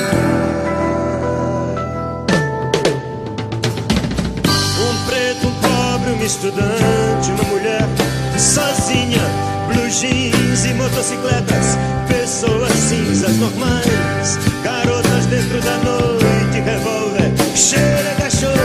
Um 4.80 5.06
preto, 5.06 5.48
um 5.48 5.54
pobre, 5.62 6.12
um 6.14 6.26
estudante, 6.26 7.32
uma 7.32 7.44
mulher 7.44 7.67
sozinha, 8.38 9.22
blue 9.68 9.90
jeans 9.90 10.66
e 10.66 10.74
motocicletas, 10.74 11.78
pessoas 12.08 12.72
cinzas 12.74 13.36
normais, 13.38 14.38
garotas 14.64 15.26
dentro 15.26 15.62
da 15.62 15.78
noite, 15.78 16.60
revólver, 16.64 17.32
cheira 17.56 18.16
cachorro, 18.18 18.56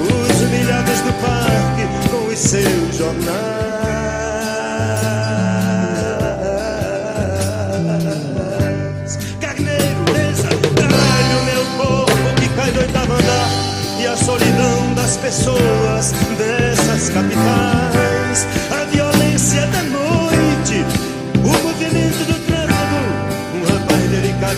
os 0.00 0.40
humilhados 0.42 1.00
do 1.00 1.12
parque 1.20 2.08
com 2.10 2.32
os 2.32 2.38
seus 2.38 2.96
jornais. 2.96 3.64
solidão 14.24 14.94
das 14.94 15.18
pessoas 15.18 16.12
dessas 16.38 17.10
capitais, 17.10 18.03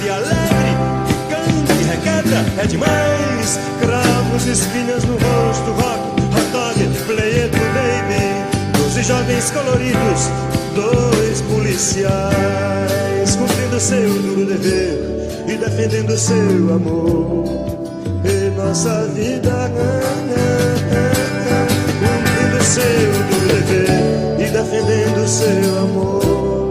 e 0.07 0.09
alegre, 0.09 0.71
canta 1.29 1.73
e 1.73 1.83
requebra, 1.83 2.63
é 2.63 2.67
demais, 2.67 3.59
cravos, 3.81 4.47
espinhas 4.47 5.03
no 5.05 5.15
rosto, 5.15 5.73
rock, 5.73 5.99
hot 6.33 6.47
dog, 6.53 6.79
play 7.07 7.43
it 7.43 7.51
baby, 7.75 8.79
doze 8.79 9.03
jovens 9.03 9.51
coloridos, 9.51 10.31
dois 10.77 11.41
policiais, 11.43 13.35
cumprindo 13.37 13.81
seu 13.81 14.09
duro 14.23 14.47
dever 14.47 15.45
e 15.49 15.57
defendendo 15.57 16.17
seu 16.17 16.75
amor. 16.75 17.67
Nossa 18.57 19.07
vida 19.15 19.71
cumprindo 22.01 22.65
seu 22.65 23.13
dever 23.49 24.41
e 24.41 24.51
defendendo 24.51 25.29
seu 25.29 25.79
amor 25.79 26.66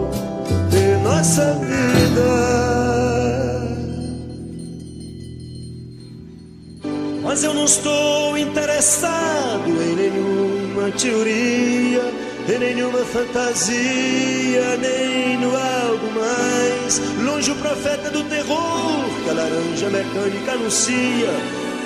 Mas 7.36 7.44
eu 7.44 7.52
não 7.52 7.66
estou 7.66 8.38
interessado 8.38 9.68
em 9.68 9.94
nenhuma 9.94 10.90
teoria, 10.92 12.10
em 12.48 12.58
nenhuma 12.58 13.04
fantasia, 13.04 14.78
nem 14.80 15.36
no 15.36 15.54
algo 15.54 16.12
mais. 16.14 16.98
Longe 17.22 17.50
o 17.50 17.54
profeta 17.56 18.08
do 18.08 18.24
terror 18.24 19.04
que 19.22 19.28
a 19.28 19.34
laranja 19.34 19.90
mecânica 19.90 20.52
anuncia 20.52 21.28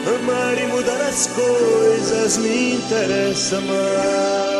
Amar 0.07 0.57
e 0.57 0.67
mudar 0.69 1.01
as 1.01 1.27
coisas 1.27 2.39
me 2.39 2.75
interessa 2.75 3.61
mais. 3.63 4.60